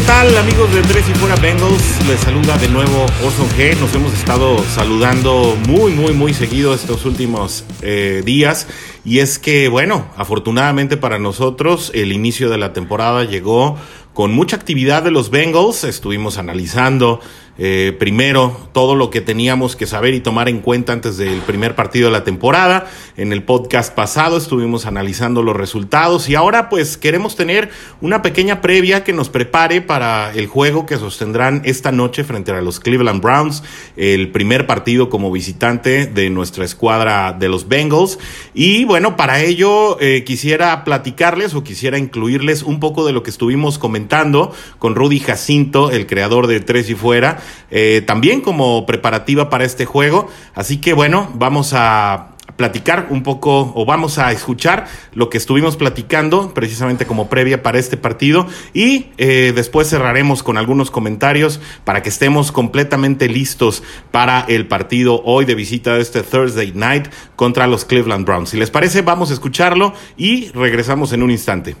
¿qué 0.00 0.06
tal 0.06 0.36
amigos 0.38 0.72
de 0.72 0.80
Tres 0.82 1.08
y 1.10 1.14
Fuera 1.14 1.36
Bengals? 1.36 2.06
Les 2.08 2.20
saluda 2.20 2.56
de 2.56 2.68
nuevo 2.68 3.04
Orson 3.22 3.48
G. 3.50 3.78
Nos 3.78 3.94
hemos 3.94 4.12
estado 4.14 4.58
saludando 4.64 5.56
muy, 5.68 5.92
muy, 5.92 6.14
muy 6.14 6.32
seguido 6.32 6.74
estos 6.74 7.04
últimos 7.04 7.64
eh, 7.82 8.22
días. 8.24 8.66
Y 9.04 9.18
es 9.18 9.38
que, 9.38 9.68
bueno, 9.68 10.06
afortunadamente 10.16 10.96
para 10.96 11.18
nosotros 11.18 11.90
el 11.94 12.12
inicio 12.12 12.48
de 12.48 12.56
la 12.56 12.72
temporada 12.72 13.24
llegó 13.24 13.76
con 14.14 14.32
mucha 14.32 14.56
actividad 14.56 15.02
de 15.02 15.10
los 15.10 15.30
Bengals. 15.30 15.84
Estuvimos 15.84 16.38
analizando 16.38 17.20
eh, 17.58 17.94
primero 17.98 18.70
todo 18.72 18.94
lo 18.94 19.10
que 19.10 19.20
teníamos 19.20 19.76
que 19.76 19.86
saber 19.86 20.14
y 20.14 20.20
tomar 20.20 20.48
en 20.48 20.60
cuenta 20.60 20.92
antes 20.92 21.18
del 21.18 21.40
primer 21.40 21.74
partido 21.74 22.06
de 22.06 22.12
la 22.12 22.24
temporada. 22.24 22.86
En 23.16 23.32
el 23.32 23.42
podcast 23.42 23.94
pasado 23.94 24.38
estuvimos 24.38 24.86
analizando 24.86 25.42
los 25.42 25.56
resultados 25.56 26.28
y 26.28 26.36
ahora 26.36 26.68
pues 26.70 26.96
queremos 26.96 27.36
tener 27.36 27.70
una 28.00 28.22
pequeña 28.22 28.60
previa 28.62 29.04
que 29.04 29.12
nos 29.12 29.28
prepare 29.28 29.82
para 29.82 30.32
el 30.32 30.46
juego 30.46 30.86
que 30.86 30.96
sostendrán 30.96 31.60
esta 31.64 31.92
noche 31.92 32.24
frente 32.24 32.52
a 32.52 32.62
los 32.62 32.80
Cleveland 32.80 33.20
Browns, 33.20 33.62
el 33.96 34.30
primer 34.30 34.66
partido 34.66 35.10
como 35.10 35.30
visitante 35.30 36.06
de 36.06 36.30
nuestra 36.30 36.64
escuadra 36.64 37.36
de 37.38 37.48
los 37.48 37.68
Bengals. 37.68 38.18
Y 38.54 38.84
bueno, 38.84 39.16
para 39.16 39.40
ello 39.40 40.00
eh, 40.00 40.24
quisiera 40.24 40.82
platicarles 40.84 41.54
o 41.54 41.62
quisiera 41.62 41.98
incluirles 41.98 42.62
un 42.62 42.80
poco 42.80 43.04
de 43.04 43.12
lo 43.12 43.22
que 43.22 43.30
estuvimos 43.30 43.78
comentando 43.78 44.54
con 44.78 44.94
Rudy 44.94 45.20
Jacinto, 45.20 45.90
el 45.90 46.06
creador 46.06 46.46
de 46.46 46.60
Tres 46.60 46.88
y 46.88 46.94
Fuera 46.94 47.38
eh, 47.70 48.02
también 48.06 48.40
como 48.40 48.86
preparativa 48.86 49.50
para 49.50 49.64
este 49.64 49.84
juego. 49.84 50.28
Así 50.54 50.78
que 50.78 50.92
bueno, 50.92 51.30
vamos 51.34 51.72
a 51.74 52.30
platicar 52.60 53.06
un 53.08 53.22
poco 53.22 53.72
o 53.74 53.86
vamos 53.86 54.18
a 54.18 54.32
escuchar 54.32 54.86
lo 55.14 55.30
que 55.30 55.38
estuvimos 55.38 55.76
platicando 55.78 56.52
precisamente 56.52 57.06
como 57.06 57.30
previa 57.30 57.62
para 57.62 57.78
este 57.78 57.96
partido 57.96 58.46
y 58.74 59.06
eh, 59.16 59.52
después 59.54 59.88
cerraremos 59.88 60.42
con 60.42 60.58
algunos 60.58 60.90
comentarios 60.90 61.58
para 61.84 62.02
que 62.02 62.10
estemos 62.10 62.52
completamente 62.52 63.28
listos 63.30 63.82
para 64.10 64.40
el 64.46 64.68
partido 64.68 65.22
hoy 65.24 65.46
de 65.46 65.54
visita 65.54 65.94
de 65.94 66.02
este 66.02 66.22
Thursday 66.22 66.72
night 66.74 67.06
contra 67.34 67.66
los 67.66 67.86
Cleveland 67.86 68.26
Browns. 68.26 68.50
Si 68.50 68.58
les 68.58 68.70
parece, 68.70 69.00
vamos 69.00 69.30
a 69.30 69.32
escucharlo 69.32 69.94
y 70.18 70.50
regresamos 70.50 71.14
en 71.14 71.22
un 71.22 71.30
instante. 71.30 71.76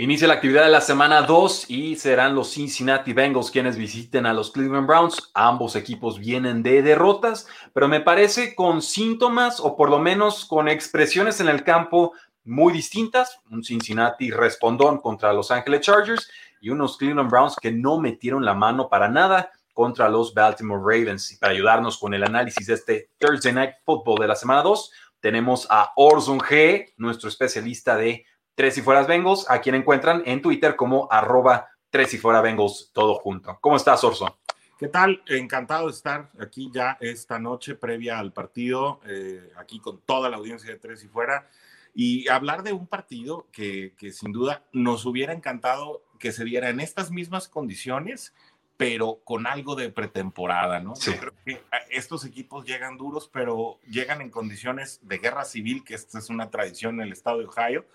Inicia 0.00 0.26
la 0.26 0.32
actividad 0.32 0.64
de 0.64 0.70
la 0.70 0.80
semana 0.80 1.20
2 1.20 1.66
y 1.68 1.94
serán 1.94 2.34
los 2.34 2.54
Cincinnati 2.54 3.12
Bengals 3.12 3.50
quienes 3.50 3.76
visiten 3.76 4.24
a 4.24 4.32
los 4.32 4.50
Cleveland 4.50 4.86
Browns. 4.86 5.30
Ambos 5.34 5.76
equipos 5.76 6.18
vienen 6.18 6.62
de 6.62 6.80
derrotas, 6.80 7.46
pero 7.74 7.86
me 7.86 8.00
parece 8.00 8.54
con 8.54 8.80
síntomas 8.80 9.60
o 9.60 9.76
por 9.76 9.90
lo 9.90 9.98
menos 9.98 10.46
con 10.46 10.70
expresiones 10.70 11.38
en 11.40 11.50
el 11.50 11.64
campo 11.64 12.14
muy 12.44 12.72
distintas. 12.72 13.42
Un 13.50 13.62
Cincinnati 13.62 14.30
respondón 14.30 15.02
contra 15.02 15.34
los 15.34 15.50
Angeles 15.50 15.82
Chargers 15.82 16.30
y 16.62 16.70
unos 16.70 16.96
Cleveland 16.96 17.30
Browns 17.30 17.56
que 17.60 17.70
no 17.70 18.00
metieron 18.00 18.42
la 18.42 18.54
mano 18.54 18.88
para 18.88 19.06
nada 19.06 19.50
contra 19.74 20.08
los 20.08 20.32
Baltimore 20.32 20.80
Ravens. 20.80 21.30
Y 21.32 21.36
para 21.36 21.52
ayudarnos 21.52 21.98
con 21.98 22.14
el 22.14 22.24
análisis 22.24 22.68
de 22.68 22.72
este 22.72 23.10
Thursday 23.18 23.52
Night 23.52 23.74
Football 23.84 24.20
de 24.20 24.28
la 24.28 24.34
semana 24.34 24.62
2, 24.62 24.92
tenemos 25.20 25.66
a 25.68 25.92
Orson 25.94 26.38
G, 26.38 26.94
nuestro 26.96 27.28
especialista 27.28 27.98
de 27.98 28.24
Tres 28.60 28.76
y 28.76 28.82
Fueras 28.82 29.06
Bengals, 29.06 29.46
a 29.48 29.62
quien 29.62 29.74
encuentran 29.74 30.22
en 30.26 30.42
Twitter 30.42 30.76
como 30.76 31.08
arroba 31.10 31.70
Tres 31.88 32.12
y 32.12 32.18
Fuera 32.18 32.42
Bengals, 32.42 32.90
todo 32.92 33.14
junto. 33.14 33.56
¿Cómo 33.58 33.76
estás, 33.76 34.04
Orson? 34.04 34.34
¿Qué 34.78 34.86
tal? 34.86 35.22
Encantado 35.28 35.86
de 35.86 35.92
estar 35.92 36.30
aquí 36.38 36.70
ya 36.70 36.98
esta 37.00 37.38
noche 37.38 37.74
previa 37.74 38.18
al 38.18 38.34
partido, 38.34 39.00
eh, 39.06 39.50
aquí 39.56 39.80
con 39.80 40.02
toda 40.02 40.28
la 40.28 40.36
audiencia 40.36 40.68
de 40.68 40.78
Tres 40.78 41.02
y 41.02 41.08
Fuera, 41.08 41.48
y 41.94 42.28
hablar 42.28 42.62
de 42.62 42.74
un 42.74 42.86
partido 42.86 43.46
que, 43.50 43.94
que 43.96 44.12
sin 44.12 44.30
duda 44.30 44.62
nos 44.74 45.06
hubiera 45.06 45.32
encantado 45.32 46.02
que 46.18 46.30
se 46.30 46.44
diera 46.44 46.68
en 46.68 46.80
estas 46.80 47.10
mismas 47.10 47.48
condiciones, 47.48 48.34
pero 48.76 49.20
con 49.24 49.46
algo 49.46 49.74
de 49.74 49.88
pretemporada, 49.88 50.80
¿no? 50.80 50.92
Yo 50.96 51.16
creo 51.18 51.32
que 51.46 51.62
ah, 51.72 51.78
estos 51.88 52.26
equipos 52.26 52.66
llegan 52.66 52.98
duros, 52.98 53.30
pero 53.32 53.78
llegan 53.88 54.20
en 54.20 54.28
condiciones 54.28 55.00
de 55.02 55.16
guerra 55.16 55.46
civil, 55.46 55.82
que 55.82 55.94
esta 55.94 56.18
es 56.18 56.28
una 56.28 56.50
tradición 56.50 56.96
en 56.96 57.06
el 57.06 57.12
estado 57.12 57.38
de 57.38 57.46
Ohio, 57.46 57.86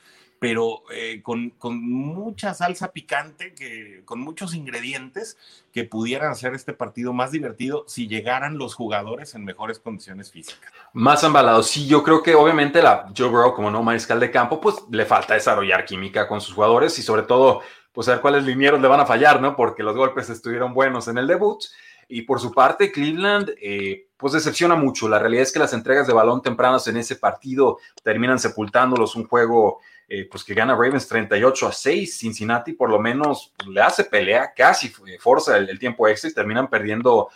pero 0.46 0.84
eh, 0.92 1.22
con, 1.24 1.50
con, 1.58 1.82
mucha 1.82 2.54
salsa 2.54 2.92
picante, 2.92 3.56
que, 3.56 4.04
con 4.06 4.20
muchos 4.20 4.54
ingredientes 4.54 5.40
que 5.74 5.86
pudieran 5.86 6.32
hacer 6.32 6.54
este 6.54 6.72
partido 6.72 7.14
más 7.14 7.32
divertido 7.32 7.84
si 7.88 8.08
llegaran 8.08 8.60
los 8.60 8.76
jugadores 8.76 9.34
en 9.34 9.44
mejores 9.44 9.80
condiciones 9.80 10.32
físicas. 10.32 10.72
Más 10.94 11.24
embalados. 11.24 11.66
Sí, 11.66 11.88
yo 11.88 12.04
creo 12.04 12.22
que 12.22 12.36
obviamente 12.36 12.84
la 12.84 13.12
Joe 13.18 13.28
Burrow 13.28 13.56
como 13.56 13.72
no 13.72 13.82
mariscal 13.82 14.20
de 14.20 14.30
campo, 14.30 14.62
pues 14.62 14.76
le 14.92 15.08
falta 15.08 15.34
desarrollar 15.34 15.84
química 15.84 16.28
con 16.28 16.40
sus 16.40 16.54
jugadores 16.54 17.00
y 17.00 17.02
sobre 17.02 17.24
todo, 17.24 17.64
pues 17.92 18.06
ver 18.06 18.22
cuáles 18.22 18.44
linieros 18.44 18.80
le 18.80 18.88
van 18.88 19.00
a 19.00 19.08
fallar, 19.08 19.42
¿no? 19.42 19.56
Porque 19.56 19.82
los 19.82 19.96
golpes 19.96 20.30
estuvieron 20.30 20.76
buenos 20.76 21.08
en 21.08 21.18
el 21.18 21.26
debut. 21.26 21.64
Y 22.08 22.22
por 22.24 22.40
su 22.40 22.52
parte, 22.52 22.92
Cleveland, 22.92 23.52
eh, 23.62 24.08
pues 24.18 24.34
decepciona 24.34 24.76
mucho. 24.76 25.10
La 25.10 25.20
realidad 25.20 25.44
es 25.44 25.52
que 25.52 25.60
las 25.60 25.74
entregas 25.74 26.08
de 26.08 26.14
balón 26.14 26.42
tempranas 26.42 26.88
en 26.88 26.98
ese 26.98 27.16
partido 27.16 27.80
terminan 28.04 28.40
sepultándolos. 28.40 29.16
Un 29.16 29.28
juego 29.28 29.80
eh, 30.08 30.28
pues 30.30 30.44
que 30.44 30.54
gana 30.54 30.76
Ravens 30.76 31.08
38 31.08 31.68
a 31.68 31.72
6, 31.72 32.20
Cincinnati 32.20 32.74
por 32.74 32.92
lo 32.92 33.00
menos 33.00 33.52
le 33.68 33.82
hace 33.82 34.04
pelea, 34.04 34.54
casi 34.56 34.94
forza 35.20 35.58
el, 35.58 35.80
tiempo 35.80 36.08
extra 36.08 36.30
y 36.30 36.34
terminan 36.34 36.70
perdiendo 36.70 37.30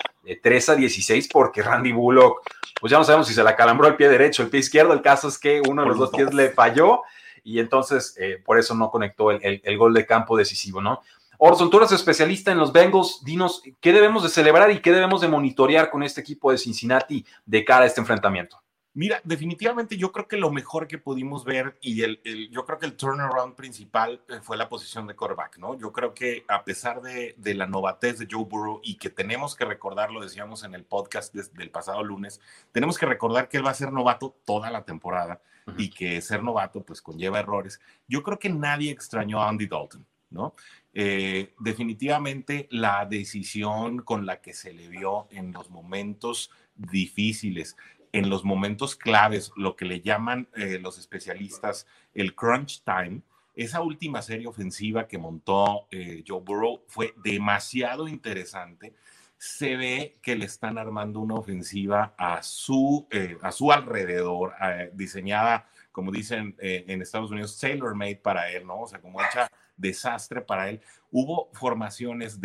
3 0.43 0.69
eh, 0.69 0.71
a 0.71 0.75
16 0.75 1.29
porque 1.33 1.63
Randy 1.63 1.91
Bullock, 1.91 2.43
pues 2.79 2.91
ya 2.91 2.99
no 2.99 3.03
sabemos 3.03 3.27
si 3.27 3.33
se 3.33 3.41
la 3.43 3.55
calambró 3.55 3.87
el 3.87 3.95
pie 3.95 4.07
derecho, 4.07 4.43
el 4.43 4.49
pie 4.49 4.59
izquierdo, 4.59 4.93
el 4.93 5.01
caso 5.01 5.29
es 5.29 5.39
que 5.39 5.63
uno 5.67 5.81
de 5.81 5.87
los 5.87 5.97
dos 5.97 6.11
pies 6.11 6.31
le 6.31 6.51
falló 6.51 7.01
y 7.43 7.57
entonces 7.57 8.15
eh, 8.19 8.39
por 8.45 8.59
eso 8.59 8.75
no 8.75 8.91
conectó 8.91 9.31
el, 9.31 9.61
el, 9.63 9.77
gol 9.77 9.95
de 9.95 10.05
campo 10.05 10.37
decisivo, 10.37 10.79
¿no? 10.79 11.01
Orson, 11.41 11.69
tú 11.69 11.77
eres 11.77 11.93
especialista 11.93 12.51
en 12.51 12.57
los 12.57 12.73
Bengals, 12.73 13.21
dinos 13.23 13.63
qué 13.79 13.93
debemos 13.93 14.23
de 14.23 14.29
celebrar 14.29 14.71
y 14.71 14.81
qué 14.81 14.91
debemos 14.91 15.21
de 15.21 15.29
monitorear 15.29 15.89
con 15.89 16.03
este 16.03 16.19
equipo 16.19 16.51
de 16.51 16.57
Cincinnati 16.57 17.25
de 17.45 17.63
cara 17.63 17.85
a 17.85 17.87
este 17.87 18.01
enfrentamiento. 18.01 18.61
Mira, 18.93 19.21
definitivamente 19.23 19.95
yo 19.95 20.11
creo 20.11 20.27
que 20.27 20.35
lo 20.35 20.51
mejor 20.51 20.85
que 20.85 20.97
pudimos 20.97 21.45
ver 21.45 21.77
y 21.79 22.01
el, 22.01 22.19
yo 22.51 22.65
creo 22.65 22.77
que 22.77 22.87
el 22.87 22.97
turnaround 22.97 23.55
principal 23.55 24.21
eh, 24.27 24.39
fue 24.41 24.57
la 24.57 24.67
posición 24.67 25.07
de 25.07 25.15
quarterback, 25.15 25.59
¿no? 25.59 25.79
Yo 25.79 25.93
creo 25.93 26.13
que 26.13 26.43
a 26.49 26.65
pesar 26.65 27.01
de, 27.01 27.35
la 27.55 27.67
novatez 27.67 28.19
de 28.19 28.27
Joe 28.29 28.43
Burrow 28.43 28.81
y 28.83 28.97
que 28.97 29.09
tenemos 29.09 29.55
que 29.55 29.63
recordar, 29.63 30.11
lo 30.11 30.19
decíamos 30.19 30.65
en 30.65 30.75
el 30.75 30.83
podcast 30.83 31.33
del 31.33 31.71
pasado 31.71 32.03
lunes, 32.03 32.41
tenemos 32.73 32.97
que 32.97 33.05
recordar 33.05 33.47
que 33.47 33.55
él 33.55 33.65
va 33.65 33.71
a 33.71 33.75
ser 33.75 33.93
novato 33.93 34.35
toda 34.43 34.69
la 34.71 34.83
temporada 34.83 35.41
y 35.77 35.89
que 35.89 36.19
ser 36.19 36.43
novato 36.43 36.83
pues 36.83 37.01
conlleva 37.01 37.39
errores. 37.39 37.79
Yo 38.09 38.23
creo 38.23 38.39
que 38.39 38.49
nadie 38.49 38.91
extrañó 38.91 39.41
a 39.41 39.47
Andy 39.47 39.67
Dalton, 39.67 40.05
¿no? 40.31 40.55
Eh, 40.93 41.53
definitivamente 41.59 42.67
la 42.71 43.05
decisión 43.05 43.99
con 43.99 44.25
la 44.25 44.41
que 44.41 44.53
se 44.53 44.73
le 44.73 44.87
vio 44.87 45.27
en 45.29 45.51
los 45.51 45.69
momentos 45.69 46.51
difíciles, 46.75 47.77
en 48.11 48.29
los 48.29 48.43
momentos 48.43 48.95
claves, 48.95 49.51
lo 49.55 49.75
que 49.75 49.85
le 49.85 50.01
llaman 50.01 50.47
eh, 50.55 50.79
los 50.81 50.97
especialistas 50.97 51.85
el 52.15 52.33
crunch 52.33 52.83
time, 52.83 53.21
esa 53.55 53.81
última 53.81 54.21
serie 54.23 54.47
ofensiva 54.47 55.07
que 55.07 55.19
montó 55.19 55.87
eh, 55.91 56.23
Joe 56.27 56.41
Burrow 56.41 56.81
fue 56.87 57.13
demasiado 57.23 58.07
interesante. 58.07 58.95
Se 59.37 59.75
ve 59.77 60.17
que 60.23 60.35
le 60.35 60.45
están 60.45 60.77
armando 60.77 61.19
una 61.19 61.35
ofensiva 61.35 62.13
a 62.17 62.41
su, 62.41 63.07
a 63.41 63.51
su 63.53 63.71
alrededor, 63.71 64.53
diseñada, 64.93 65.69
como 65.93 66.11
dicen 66.11 66.55
en 66.59 67.01
Estados 67.01 67.31
Unidos, 67.31 67.57
tailor-made 67.57 68.17
para 68.17 68.51
él, 68.51 68.67
¿no? 68.67 68.81
O 68.81 68.87
sea, 68.87 68.99
como 68.99 69.21
hecha 69.21 69.49
desastre 69.79 70.41
para 70.41 70.69
él. 70.69 70.81
Hubo 71.11 71.49
formaciones 71.53 72.39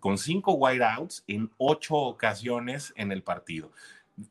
con 0.00 0.18
cinco 0.18 0.52
wideouts 0.52 1.24
en 1.26 1.50
ocho 1.56 1.96
ocasiones 1.96 2.92
en 2.96 3.12
el 3.12 3.22
partido 3.22 3.72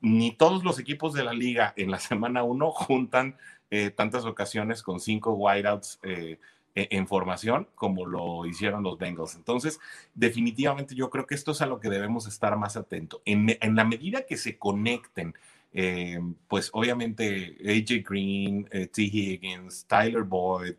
ni 0.02 0.32
todos 0.32 0.64
los 0.64 0.80
equipos 0.80 1.14
de 1.14 1.24
la 1.24 1.34
liga 1.34 1.74
en 1.76 1.92
la 1.92 2.00
semana 2.00 2.44
1 2.44 2.72
juntan 2.72 3.38
eh, 3.72 3.92
tantas 3.92 4.26
ocasiones 4.26 4.84
con 4.84 5.00
cinco 5.00 5.34
wideouts 5.34 6.00
eh, 6.04 6.40
e-, 6.76 6.88
en 6.92 7.08
formación 7.08 7.68
como 7.76 8.06
lo 8.06 8.46
hicieron 8.46 8.84
los 8.84 8.98
Bengals. 8.98 9.36
Entonces, 9.36 9.80
definitivamente 10.14 10.96
yo 10.96 11.10
creo 11.10 11.26
que 11.26 11.36
esto 11.36 11.52
es 11.52 11.62
a 11.62 11.66
lo 11.66 11.80
que 11.80 11.90
debemos 11.90 12.28
estar 12.28 12.56
más 12.58 12.78
atentos. 12.78 13.22
En, 13.26 13.58
la 13.76 13.84
medida 13.84 14.26
que 14.26 14.38
se 14.38 14.58
conecten, 14.58 15.36
eh, 15.72 16.20
pues 16.48 16.70
obviamente 16.74 17.58
AJ 17.64 18.04
Green, 18.08 18.66
T. 18.66 19.02
Higgins, 19.02 19.86
Tyler 19.86 20.24
Boyd, 20.24 20.76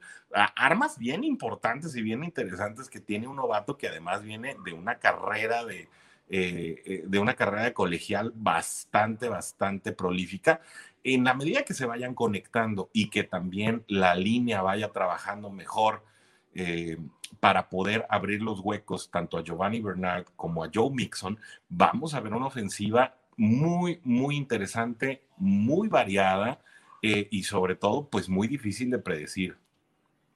armas 0.56 0.98
bien 0.98 1.24
importantes 1.24 1.94
y 1.96 2.02
bien 2.02 2.24
interesantes 2.24 2.88
que 2.88 3.00
tiene 3.00 3.28
un 3.28 3.36
novato 3.36 3.76
que 3.76 3.88
además 3.88 4.22
viene 4.22 4.56
de 4.64 4.72
una 4.72 4.98
carrera 4.98 5.64
de 5.64 5.88
eh, 6.32 6.80
eh, 6.86 7.02
de 7.08 7.18
una 7.18 7.34
carrera 7.34 7.64
de 7.64 7.72
colegial 7.72 8.32
bastante, 8.36 9.28
bastante 9.28 9.90
prolífica. 9.90 10.60
En 11.02 11.24
la 11.24 11.34
medida 11.34 11.64
que 11.64 11.74
se 11.74 11.86
vayan 11.86 12.14
conectando 12.14 12.88
y 12.92 13.10
que 13.10 13.24
también 13.24 13.84
la 13.88 14.14
línea 14.14 14.62
vaya 14.62 14.92
trabajando 14.92 15.50
mejor 15.50 16.04
eh, 16.54 16.98
para 17.40 17.68
poder 17.68 18.06
abrir 18.08 18.42
los 18.42 18.60
huecos 18.60 19.10
tanto 19.10 19.38
a 19.38 19.42
Giovanni 19.42 19.80
Bernard 19.80 20.26
como 20.36 20.62
a 20.62 20.70
Joe 20.72 20.90
Mixon, 20.90 21.36
vamos 21.68 22.14
a 22.14 22.20
ver 22.20 22.32
una 22.32 22.46
ofensiva 22.46 23.16
muy, 23.40 24.00
muy 24.04 24.36
interesante, 24.36 25.22
muy 25.38 25.88
variada 25.88 26.60
y 27.00 27.42
sobre 27.44 27.74
todo, 27.74 28.06
pues 28.06 28.28
muy 28.28 28.46
difícil 28.46 28.90
de 28.90 28.98
predecir. 28.98 29.56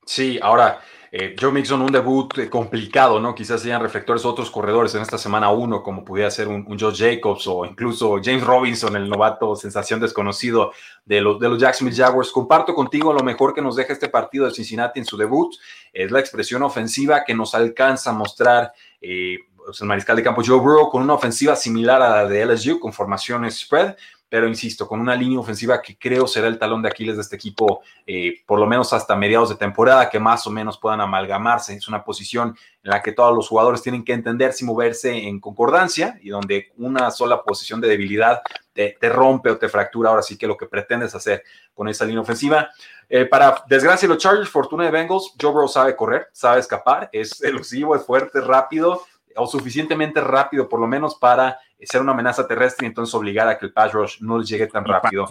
Sí, 0.07 0.39
ahora, 0.43 0.81
eh, 1.11 1.35
Joe 1.39 1.53
Mixon, 1.53 1.81
un 1.81 1.93
debut 1.93 2.37
eh, 2.39 2.51
complicado, 2.51 3.21
¿no? 3.21 3.35
Quizás 3.35 3.63
sean 3.63 3.81
reflectores 3.81 4.25
otros 4.25 4.51
corredores 4.51 4.95
en 4.95 5.03
esta 5.03 5.17
semana 5.17 5.51
uno, 5.51 5.83
como 5.83 6.05
pudiera 6.05 6.31
ser 6.31 6.49
un, 6.49 6.65
un, 6.67 6.79
Joe 6.79 6.95
Jacobs 6.95 7.47
o 7.47 7.65
incluso 7.65 8.21
James 8.23 8.45
Robinson, 8.45 8.97
el 8.97 9.09
novato 9.09 9.57
sensación 9.57 10.01
desconocido 10.01 10.73
de 11.05 11.21
los, 11.23 11.39
de 11.41 11.49
los 11.49 11.59
Jacksonville 11.59 11.97
Jaguars. 11.97 12.33
Comparto 12.33 12.75
contigo 12.75 13.13
lo 13.13 13.23
mejor 13.23 13.55
que 13.55 13.63
nos 13.63 13.77
deja 13.77 13.95
este 13.95 14.09
partido 14.09 14.45
de 14.47 14.53
Cincinnati 14.53 15.01
en 15.01 15.07
su 15.07 15.17
debut, 15.17 15.55
es 15.93 16.11
la 16.11 16.21
expresión 16.21 16.63
ofensiva 16.63 17.25
que 17.25 17.35
nos 17.35 17.55
alcanza 17.55 18.11
a 18.11 18.15
mostrar. 18.15 18.73
Eh, 19.01 19.39
pues, 19.65 19.81
el 19.81 19.87
mariscal 19.87 20.17
de 20.17 20.23
campo 20.23 20.43
Joe 20.45 20.59
Burrow 20.59 20.91
con 20.91 21.03
una 21.03 21.15
ofensiva 21.15 21.57
similar 21.57 22.03
a 22.03 22.11
la 22.11 22.27
de 22.27 22.45
LSU, 22.45 22.79
con 22.79 22.93
formaciones 22.93 23.59
spread, 23.59 23.97
pero 24.29 24.49
insisto, 24.49 24.89
con 24.89 25.01
una 25.01 25.15
línea 25.15 25.39
ofensiva 25.39 25.81
que 25.81 25.97
creo 25.97 26.27
será 26.27 26.49
el 26.49 26.59
talón 26.59 26.83
de 26.83 26.89
Aquiles 26.89 27.15
de 27.15 27.23
este 27.23 27.37
equipo, 27.37 27.83
eh, 28.05 28.43
por 28.47 28.59
lo 28.59 28.67
menos 28.67 28.93
hasta 28.93 29.15
mediados 29.15 29.51
de 29.51 29.55
temporada, 29.55 30.11
que 30.11 30.19
más 30.19 30.45
o 30.47 30.51
menos 30.51 30.77
puedan 30.77 31.01
amalgamarse. 31.01 31.75
Es 31.75 31.87
una 31.87 32.03
posición 32.03 32.57
en 32.83 32.91
la 32.91 33.01
que 33.01 33.13
todos 33.13 33.33
los 33.33 33.49
jugadores 33.49 33.81
tienen 33.81 34.05
que 34.05 34.13
entenderse 34.13 34.65
y 34.65 34.67
moverse 34.67 35.17
en 35.17 35.39
concordancia 35.39 36.19
y 36.21 36.31
donde 36.31 36.73
una 36.79 37.13
sola 37.13 37.45
posición 37.45 37.81
de 37.81 37.87
debilidad 37.87 38.43
te, 38.73 38.97
rompe 39.03 39.51
o 39.51 39.57
te 39.57 39.69
fractura. 39.69 40.11
Ahora 40.11 40.23
sí 40.23 40.37
que 40.37 40.49
lo 40.49 40.57
que 40.57 40.67
pretendes 40.67 41.15
hacer 41.15 41.45
con 41.73 41.87
esa 41.89 42.05
línea 42.05 42.23
ofensiva. 42.23 42.71
Eh, 43.09 43.27
para 43.27 43.63
desgracia 43.69 44.09
de 44.09 44.15
los 44.15 44.23
Chargers, 44.23 44.49
fortuna 44.49 44.85
de 44.85 44.91
Bengals, 44.91 45.33
Joe 45.41 45.53
Burrow 45.53 45.69
sabe 45.69 45.95
correr, 45.95 46.27
sabe 46.33 46.59
escapar, 46.59 47.09
es 47.13 47.41
elusivo, 47.43 47.95
es 47.95 48.05
fuerte, 48.05 48.41
rápido 48.41 49.03
o 49.37 49.47
suficientemente 49.47 50.21
rápido 50.21 50.69
por 50.69 50.81
lo 50.81 50.87
menos 50.87 51.17
para 51.17 51.59
ser 51.81 52.01
una 52.01 52.13
amenaza 52.13 52.47
terrestre 52.47 52.87
y 52.87 52.89
entonces 52.89 53.15
obligar 53.15 53.49
a 53.49 53.59
que 53.59 53.67
el 53.67 53.73
pass 53.73 53.93
rush 53.93 54.21
no 54.21 54.39
les 54.39 54.49
llegue 54.49 54.67
tan 54.67 54.85
rápido. 54.85 55.27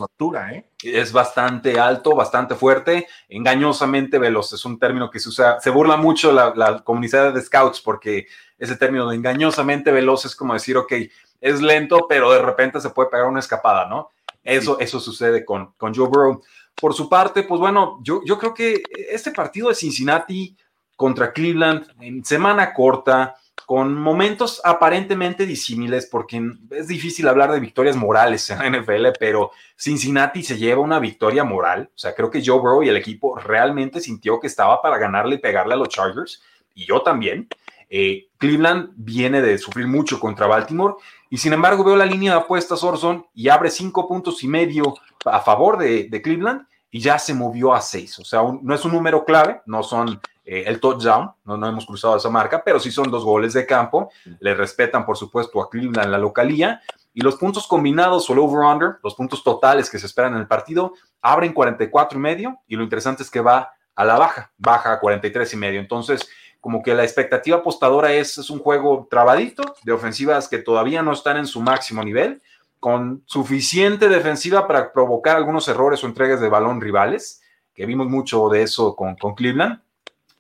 ¿eh? 0.52 0.66
Es 0.84 1.12
bastante 1.12 1.80
alto, 1.80 2.16
bastante 2.16 2.56
fuerte, 2.56 3.08
engañosamente 3.30 4.20
veloz. 4.20 4.54
Es 4.54 4.66
un 4.66 4.78
término 4.78 5.10
que 5.10 5.20
se 5.20 5.30
usa, 5.30 5.60
se 5.60 5.70
burla 5.70 5.98
mucho 5.98 6.32
la, 6.32 6.84
comunidad 6.84 7.34
de 7.34 7.42
scouts 7.42 7.82
porque 7.82 8.28
ese 8.58 8.76
término 8.76 9.10
de 9.10 9.16
engañosamente 9.16 9.92
veloz 9.92 10.26
es 10.26 10.36
como 10.36 10.54
decir, 10.54 10.78
ok, 10.78 10.94
es 11.42 11.62
lento, 11.62 12.06
pero 12.08 12.32
de 12.32 12.42
repente 12.42 12.80
se 12.80 12.90
puede 12.90 13.10
pegar 13.10 13.28
una 13.28 13.40
escapada, 13.40 13.88
¿no? 13.88 14.10
Eso, 14.44 14.80
eso 14.80 15.00
sucede 15.00 15.46
con, 15.46 15.74
con 15.78 15.94
Joe 15.94 16.08
Burrow. 16.08 16.42
Por 16.76 16.94
su 16.94 17.08
parte, 17.08 17.44
pues 17.44 17.60
bueno, 17.60 18.00
yo, 18.02 18.22
yo 18.26 18.38
creo 18.38 18.54
que 18.54 18.84
este 19.10 19.32
partido 19.32 19.70
de 19.70 19.76
Cincinnati 19.76 20.56
contra 20.96 21.32
Cleveland 21.34 21.88
en 22.00 22.24
semana 22.24 22.74
corta, 22.74 23.36
con 23.66 23.94
momentos 23.94 24.62
aparentemente 24.64 25.46
disímiles, 25.46 26.08
porque 26.12 26.42
es 26.72 26.88
difícil 26.88 27.28
hablar 27.28 27.52
de 27.52 27.60
victorias 27.60 27.96
morales 27.96 28.50
en 28.50 28.60
la 28.60 28.70
NFL, 28.70 29.08
pero 29.20 29.52
Cincinnati 29.78 30.44
se 30.44 30.58
lleva 30.58 30.82
una 30.82 31.00
victoria 31.00 31.44
moral. 31.44 31.90
O 31.96 31.98
sea, 31.98 32.14
creo 32.14 32.30
que 32.30 32.44
Joe 32.46 32.60
Burrow 32.60 32.84
y 32.84 32.90
el 32.90 32.98
equipo 32.98 33.38
realmente 33.38 34.02
sintió 34.02 34.40
que 34.40 34.48
estaba 34.48 34.82
para 34.82 34.98
ganarle 34.98 35.36
y 35.36 35.40
pegarle 35.40 35.74
a 35.74 35.78
los 35.78 35.90
Chargers, 35.90 36.42
y 36.76 36.86
yo 36.86 37.02
también. 37.02 37.48
Eh, 37.90 38.28
Cleveland 38.38 38.90
viene 38.96 39.42
de 39.42 39.58
sufrir 39.58 39.88
mucho 39.88 40.20
contra 40.20 40.48
Baltimore, 40.48 40.96
y 41.30 41.38
sin 41.38 41.54
embargo 41.54 41.84
veo 41.84 41.96
la 41.96 42.06
línea 42.06 42.34
de 42.34 42.40
apuestas 42.40 42.84
Orson 42.84 43.26
y 43.34 43.50
abre 43.50 43.70
cinco 43.70 44.08
puntos 44.08 44.44
y 44.44 44.48
medio 44.48 44.96
a 45.26 45.40
favor 45.40 45.78
de, 45.78 46.10
de 46.10 46.22
Cleveland 46.22 46.66
y 46.92 47.00
ya 47.00 47.18
se 47.18 47.34
movió 47.34 47.74
a 47.74 47.82
seis. 47.82 48.20
O 48.20 48.26
sea, 48.26 48.42
no 48.62 48.76
es 48.76 48.86
un 48.86 48.94
número 48.94 49.26
clave, 49.26 49.62
no 49.66 49.82
son 49.82 50.20
eh, 50.46 50.66
el 50.68 50.80
touchdown, 50.80 51.32
no, 51.46 51.56
no 51.56 51.68
hemos 51.68 51.86
cruzado 51.86 52.18
esa 52.18 52.30
marca, 52.30 52.62
pero 52.64 52.80
sí 52.80 52.92
son 52.92 53.10
dos 53.10 53.24
goles 53.24 53.54
de 53.54 53.66
campo. 53.66 54.10
Le 54.40 54.54
respetan, 54.54 55.06
por 55.06 55.18
supuesto, 55.18 55.62
a 55.62 55.70
Cleveland 55.70 56.10
la 56.10 56.18
localía. 56.18 56.82
Y 57.14 57.22
los 57.22 57.36
puntos 57.36 57.68
combinados 57.68 58.30
o 58.30 58.34
el 58.34 58.40
over-under, 58.40 58.98
los 59.04 59.16
puntos 59.16 59.44
totales 59.44 59.90
que 59.90 60.00
se 60.00 60.08
esperan 60.08 60.34
en 60.34 60.40
el 60.40 60.48
partido, 60.48 60.94
abren 61.22 61.54
44 61.54 62.18
y 62.18 62.22
medio. 62.22 62.60
Y 62.68 62.76
lo 62.76 62.84
interesante 62.84 63.24
es 63.24 63.30
que 63.30 63.40
va 63.40 63.74
a 63.96 64.06
la 64.06 64.18
baja, 64.18 64.52
baja 64.58 64.94
a 64.94 65.00
43 65.00 65.54
y 65.54 65.58
medio. 65.58 65.80
Entonces, 65.80 66.28
como 66.60 66.82
que 66.82 66.94
la 66.94 67.04
expectativa 67.04 67.58
apostadora 67.58 68.12
es, 68.14 68.38
es 68.38 68.50
un 68.50 68.60
juego 68.60 69.08
trabadito 69.10 69.64
de 69.84 69.92
ofensivas 69.92 70.48
que 70.48 70.58
todavía 70.58 71.02
no 71.02 71.14
están 71.14 71.38
en 71.38 71.46
su 71.46 71.62
máximo 71.62 72.04
nivel, 72.04 72.42
con 72.80 73.24
suficiente 73.26 74.10
defensiva 74.10 74.68
para 74.68 74.92
provocar 74.92 75.38
algunos 75.38 75.68
errores 75.70 76.04
o 76.04 76.08
entregas 76.08 76.42
de 76.42 76.50
balón 76.50 76.82
rivales, 76.82 77.42
que 77.74 77.86
vimos 77.86 78.08
mucho 78.08 78.50
de 78.50 78.64
eso 78.64 78.96
con, 78.96 79.16
con 79.16 79.36
Cleveland 79.36 79.80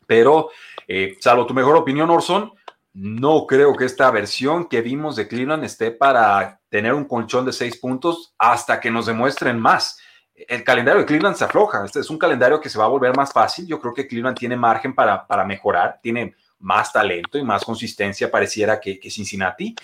pero, 0.07 0.49
eh, 0.87 1.17
salvo 1.19 1.45
tu 1.45 1.53
mejor 1.53 1.75
opinión, 1.75 2.09
Orson, 2.09 2.53
no 2.93 3.47
creo 3.47 3.75
que 3.75 3.85
esta 3.85 4.11
versión 4.11 4.65
que 4.65 4.81
vimos 4.81 5.15
de 5.15 5.27
Cleveland 5.27 5.63
esté 5.63 5.91
para 5.91 6.59
tener 6.69 6.93
un 6.93 7.05
colchón 7.05 7.45
de 7.45 7.51
seis 7.51 7.77
puntos 7.77 8.33
hasta 8.37 8.79
que 8.79 8.91
nos 8.91 9.07
demuestren 9.07 9.59
más. 9.59 9.99
El 10.35 10.63
calendario 10.63 11.01
de 11.01 11.07
Cleveland 11.07 11.35
se 11.35 11.45
afloja. 11.45 11.83
Este 11.85 11.99
es 11.99 12.09
un 12.09 12.17
calendario 12.17 12.59
que 12.61 12.69
se 12.69 12.77
va 12.77 12.85
a 12.85 12.89
volver 12.89 13.15
más 13.15 13.31
fácil. 13.31 13.65
Yo 13.65 13.79
creo 13.79 13.93
que 13.93 14.07
Cleveland 14.07 14.37
tiene 14.37 14.55
margen 14.55 14.93
para, 14.93 15.25
para 15.25 15.43
mejorar, 15.43 15.99
tiene 16.01 16.35
más 16.59 16.93
talento 16.93 17.37
y 17.37 17.43
más 17.43 17.65
consistencia, 17.65 18.31
pareciera 18.31 18.79
que, 18.79 18.99
que 18.99 19.09
Cincinnati, 19.09 19.75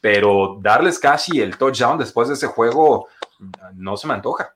pero 0.00 0.58
darles 0.60 0.98
casi 0.98 1.40
el 1.40 1.56
touchdown 1.56 1.98
después 1.98 2.28
de 2.28 2.34
ese 2.34 2.46
juego 2.46 3.08
no 3.74 3.96
se 3.96 4.06
me 4.06 4.14
antoja. 4.14 4.54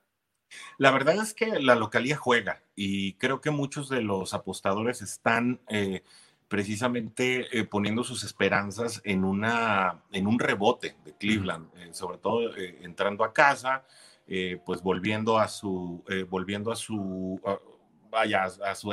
La 0.77 0.91
verdad 0.91 1.15
es 1.15 1.33
que 1.33 1.59
la 1.59 1.75
localía 1.75 2.17
juega 2.17 2.61
y 2.75 3.13
creo 3.13 3.41
que 3.41 3.51
muchos 3.51 3.89
de 3.89 4.01
los 4.01 4.33
apostadores 4.33 5.01
están 5.01 5.61
eh, 5.69 6.03
precisamente 6.47 7.57
eh, 7.57 7.63
poniendo 7.63 8.03
sus 8.03 8.23
esperanzas 8.23 9.01
en, 9.03 9.23
una, 9.23 10.03
en 10.11 10.27
un 10.27 10.39
rebote 10.39 10.95
de 11.03 11.13
Cleveland, 11.13 11.67
eh, 11.77 11.89
sobre 11.93 12.17
todo 12.17 12.55
entrando 12.57 13.23
a 13.23 13.33
casa, 13.33 13.85
pues 14.65 14.81
volviendo 14.81 15.37
a 15.37 15.47
su, 15.49 16.03
volviendo 16.29 16.71
a 16.71 16.75
su, 16.77 17.41
vaya 18.13 18.45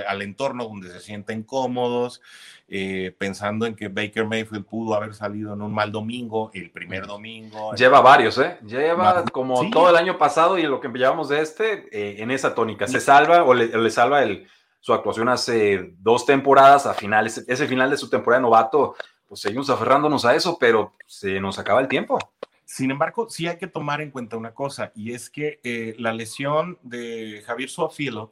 al 0.08 0.22
entorno 0.22 0.64
donde 0.64 0.90
se 0.90 1.00
sienten 1.00 1.44
cómodos, 1.44 2.20
eh, 2.67 3.14
pensando 3.17 3.67
en 3.67 3.76
que 3.76 3.88
Baker 3.88 4.26
Mayfield 4.26 4.64
pudo 4.64 4.94
haber 4.94 5.14
salido 5.14 5.55
en 5.55 5.62
un 5.62 5.72
mal 5.72 5.93
domingo, 5.93 6.50
el 6.55 6.70
primer 6.70 7.06
domingo. 7.06 7.75
Lleva 7.75 8.00
varios, 8.00 8.38
¿eh? 8.38 8.58
Lleva 8.67 9.25
como 9.26 9.70
todo 9.70 9.90
el 9.90 9.96
año 9.96 10.19
pasado 10.19 10.58
y 10.58 10.62
lo 10.62 10.81
que 10.81 10.88
llevamos 10.88 11.28
de 11.28 11.40
este, 11.40 11.88
eh, 11.93 12.22
en 12.22 12.31
esa 12.31 12.55
tónica. 12.55 12.88
Se 12.88 13.00
salva 13.00 13.44
o 13.44 13.55
le, 13.55 13.90
salva 13.90 14.22
el, 14.22 14.49
su 14.81 14.93
actuación 14.93 15.28
hace 15.28 15.94
dos 15.99 16.25
temporadas 16.26 16.87
a 16.87 16.94
finales, 16.94 17.44
ese 17.46 17.66
final 17.66 17.90
de 17.90 17.96
su 17.96 18.08
temporada 18.08 18.40
de 18.40 18.43
novato, 18.43 18.96
pues 19.28 19.40
seguimos 19.40 19.70
aferrándonos 19.70 20.25
a 20.25 20.34
eso, 20.34 20.56
pero 20.59 20.95
se 21.06 21.40
nos 21.40 21.59
acaba 21.59 21.80
el 21.80 21.88
tiempo. 21.88 22.18
Sin 22.64 22.92
embargo, 22.92 23.28
sí 23.28 23.49
hay 23.49 23.59
que 23.59 23.66
tomar 23.66 24.00
en 24.00 24.12
cuenta 24.12 24.37
una 24.37 24.54
cosa, 24.54 24.92
y 24.95 25.12
es 25.12 25.28
que 25.28 25.59
eh, 25.64 25.97
la 25.99 26.12
lesión 26.12 26.78
de 26.83 27.42
Javier 27.45 27.68
Suafilo 27.68 28.30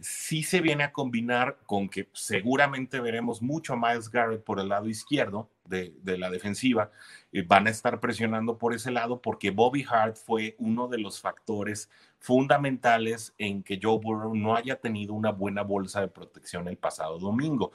sí 0.00 0.42
se 0.42 0.60
viene 0.60 0.84
a 0.84 0.92
combinar 0.92 1.58
con 1.66 1.88
que 1.88 2.08
seguramente 2.12 3.00
veremos 3.00 3.42
mucho 3.42 3.74
a 3.74 3.76
Miles 3.76 4.10
Garrett 4.10 4.42
por 4.42 4.60
el 4.60 4.68
lado 4.68 4.88
izquierdo 4.88 5.50
de, 5.64 5.94
la 6.18 6.30
defensiva. 6.30 6.90
Eh, 7.32 7.42
van 7.42 7.66
a 7.66 7.70
estar 7.70 8.00
presionando 8.00 8.58
por 8.58 8.74
ese 8.74 8.90
lado 8.90 9.20
porque 9.20 9.50
Bobby 9.50 9.86
Hart 9.88 10.16
fue 10.16 10.56
uno 10.58 10.88
de 10.88 10.98
los 10.98 11.20
factores 11.20 11.88
fundamentales 12.18 13.34
en 13.38 13.62
que 13.62 13.78
Joe 13.80 13.98
Burrow 13.98 14.34
no 14.34 14.56
haya 14.56 14.76
tenido 14.76 15.14
una 15.14 15.30
buena 15.30 15.62
bolsa 15.62 16.00
de 16.00 16.08
protección 16.08 16.68
el 16.68 16.76
pasado 16.76 17.18
domingo. 17.18 17.72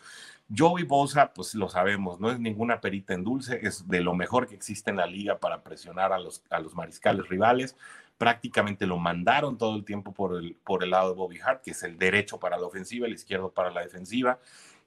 Joey 0.55 0.83
Bosa, 0.83 1.33
pues 1.33 1.55
lo 1.55 1.69
sabemos, 1.69 2.19
no 2.19 2.29
es 2.29 2.39
ninguna 2.39 2.79
perita 2.79 3.15
en 3.15 3.23
dulce, 3.23 3.59
es 3.63 3.87
de 3.87 4.01
lo 4.01 4.13
mejor 4.13 4.47
que 4.47 4.53
existe 4.53 4.91
en 4.91 4.97
la 4.97 5.07
liga 5.07 5.39
para 5.39 5.63
presionar 5.63 6.13
a 6.13 6.19
los 6.19 6.75
mariscales 6.75 7.27
rivales 7.27 7.75
prácticamente 8.17 8.87
lo 8.87 8.97
mandaron 8.97 9.57
todo 9.57 9.75
el 9.75 9.83
tiempo 9.83 10.13
por 10.13 10.35
el, 10.37 10.55
por 10.63 10.83
el 10.83 10.91
lado 10.91 11.09
de 11.09 11.15
Bobby 11.15 11.39
Hart, 11.39 11.61
que 11.61 11.71
es 11.71 11.83
el 11.83 11.97
derecho 11.97 12.39
para 12.39 12.57
la 12.57 12.65
ofensiva, 12.65 13.07
el 13.07 13.13
izquierdo 13.13 13.51
para 13.51 13.71
la 13.71 13.81
defensiva. 13.81 14.39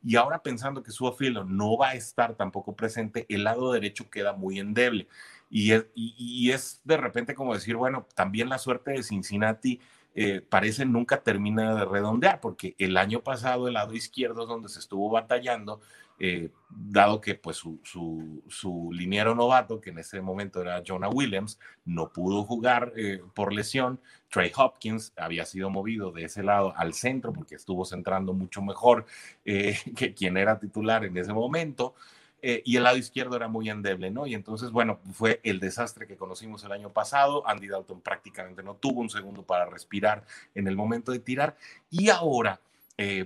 Y 0.03 0.17
ahora 0.17 0.43
pensando 0.43 0.83
que 0.83 0.93
su 0.93 1.11
filo 1.13 1.45
no 1.45 1.77
va 1.77 1.91
a 1.91 1.95
estar 1.95 2.35
tampoco 2.35 2.75
presente, 2.75 3.27
el 3.29 3.45
lado 3.45 3.73
derecho 3.73 4.09
queda 4.11 4.33
muy 4.33 4.59
endeble. 4.59 5.09
Y 5.51 5.73
es, 5.73 5.87
y, 5.95 6.51
es 6.51 6.81
de 6.85 6.97
repente 6.97 7.35
como 7.35 7.55
decir, 7.55 7.77
bueno, 7.77 8.07
también 8.15 8.49
la 8.49 8.59
suerte 8.59 8.93
de 8.93 9.03
Cincinnati 9.03 9.81
eh, 10.15 10.41
parece 10.41 10.85
nunca 10.85 11.23
termina 11.23 11.75
de 11.75 11.85
redondear, 11.85 12.41
porque 12.41 12.75
el 12.79 12.97
año 12.97 13.23
pasado 13.23 13.67
el 13.67 13.75
lado 13.75 13.95
izquierdo 13.95 14.43
es 14.43 14.49
donde 14.49 14.69
se 14.69 14.79
estuvo 14.79 15.11
batallando 15.11 15.81
eh, 16.21 16.51
dado 16.69 17.21
que 17.21 17.37
pues 17.37 17.57
su, 17.57 17.79
su, 17.83 18.91
liniero 18.93 19.35
novato, 19.35 19.81
que 19.81 19.91
en 19.91 19.99
ese 19.99 20.21
momento 20.21 20.61
era 20.61 20.83
Jonah 20.85 21.09
Williams, 21.09 21.59
no 21.85 22.13
pudo 22.13 22.45
jugar 22.45 22.93
eh, 22.97 23.23
por 23.35 23.53
lesión. 23.53 24.01
Trey 24.29 24.51
Hopkins 24.57 25.13
había 25.17 25.47
sido 25.47 25.71
movido 25.71 26.11
de 26.11 26.25
ese 26.25 26.43
lado 26.43 26.75
al 26.77 26.93
centro 26.93 27.33
porque 27.33 27.55
estuvo 27.55 27.85
centrando 27.85 28.33
mucho 28.33 28.61
mejor 28.63 29.07
eh, 29.45 29.79
que 29.97 30.13
quien 30.13 30.37
era 30.37 30.59
titular 30.59 31.05
en 31.05 31.17
ese 31.17 31.33
momento. 31.33 31.95
y 32.43 32.77
el 32.77 32.85
lado 32.85 32.97
izquierdo 32.97 33.35
era 33.37 33.49
muy 33.49 33.69
endeble, 33.69 34.11
¿no? 34.11 34.27
Y 34.27 34.35
entonces, 34.35 34.71
bueno, 34.71 35.01
fue 35.13 35.41
el 35.43 35.59
desastre 35.61 36.07
que 36.07 36.17
conocimos 36.17 36.65
el 36.65 36.73
año 36.73 36.93
pasado. 36.93 37.47
Andy 37.49 37.69
Dalton 37.69 38.01
prácticamente 38.01 38.63
no 38.63 38.75
tuvo 38.75 39.01
un 39.01 39.11
segundo 39.11 39.43
para 39.43 39.67
respirar 39.67 40.25
en 40.55 40.69
el 40.69 40.77
momento 40.77 41.11
de 41.13 41.19
tirar. 41.19 41.57
Y 41.91 42.11
ahora, 42.11 42.61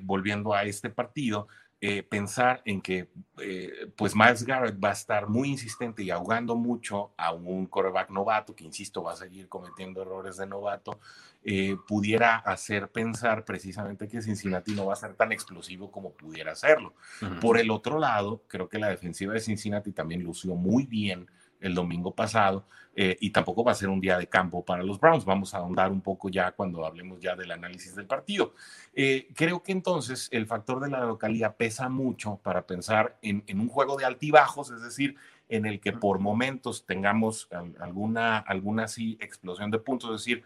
volviendo 0.03 0.55
a 0.55 0.65
este 0.65 0.89
partido, 0.89 1.49
eh, 1.85 2.05
pensar 2.05 2.63
en 2.65 2.81
que 2.81 3.09
eh, 3.39 3.91
pues 3.97 4.15
Miles 4.15 4.45
Garrett 4.45 4.79
va 4.83 4.91
a 4.91 4.93
estar 4.93 5.29
muy 5.29 5.49
insistente 5.49 6.05
y 6.05 6.11
ahogando 6.11 6.55
mucho 6.55 7.11
a 7.17 7.33
un 7.33 7.67
quarterback 7.67 8.09
novato, 8.11 8.55
que 8.55 8.63
insisto, 8.63 9.03
va 9.03 9.15
a 9.15 9.17
seguir 9.17 9.49
cometiendo 9.49 10.01
errores 10.01 10.37
de 10.37 10.47
novato, 10.47 11.01
eh, 11.43 11.75
pudiera 11.89 12.37
hacer 12.37 12.93
pensar 12.93 13.45
precisamente 13.45 14.07
que 14.07 14.23
Cincinnati 14.23 14.77
no 14.77 14.87
va 14.87 14.93
a 14.93 14.97
ser 14.97 15.15
tan 15.15 15.33
explosivo 15.33 15.91
como 15.91 16.13
pudiera 16.13 16.55
serlo. 16.55 16.95
Por 17.41 17.59
el 17.59 17.69
otro 17.73 17.99
lado, 17.99 18.45
creo 18.47 18.69
que 18.69 18.79
la 18.79 18.89
defensiva 18.89 19.35
de 19.35 19.41
Cincinnati 19.41 19.91
también 19.91 20.23
lució 20.23 20.55
muy 20.55 20.87
bien 20.87 21.27
el 21.63 21.75
domingo 21.75 22.15
pasado 22.15 22.67
eh, 22.95 23.17
y 23.21 23.31
tampoco 23.31 23.65
va 23.65 23.73
a 23.73 23.75
ser 23.75 23.89
un 23.89 24.01
día 24.01 24.19
de 24.19 24.27
campo 24.27 24.65
para 24.65 24.83
los 24.83 25.01
Browns. 25.01 25.25
Vamos 25.25 25.55
a 25.55 25.59
ahondar 25.59 25.91
un 25.91 26.03
poco 26.03 26.29
ya 26.29 26.53
cuando 26.53 26.85
hablemos 26.85 27.21
ya 27.21 27.35
del 27.35 27.51
análisis 27.51 27.95
del 27.95 28.07
partido. 28.07 28.53
Eh, 28.93 29.29
creo 29.35 29.63
que 29.63 29.73
entonces 29.73 30.29
el 30.31 30.47
factor 30.47 30.81
de 30.81 30.91
la 30.91 31.01
localidad 31.01 31.57
pesa 31.57 31.89
mucho 31.89 32.39
para 32.43 32.67
pensar 32.67 33.17
en, 33.23 33.45
en 33.47 33.61
un 33.61 33.69
juego 33.69 33.97
de 33.97 34.05
altibajos, 34.05 34.71
es 34.71 34.83
decir, 34.83 35.17
en 35.49 35.67
el 35.67 35.81
que 35.81 35.93
por 35.93 36.19
momentos 36.19 36.87
tengamos 36.87 37.49
alguna, 37.79 38.39
alguna 38.39 38.89
sí, 38.89 39.19
explosión 39.21 39.71
de 39.71 39.79
puntos, 39.79 40.11
es 40.11 40.25
decir, 40.25 40.45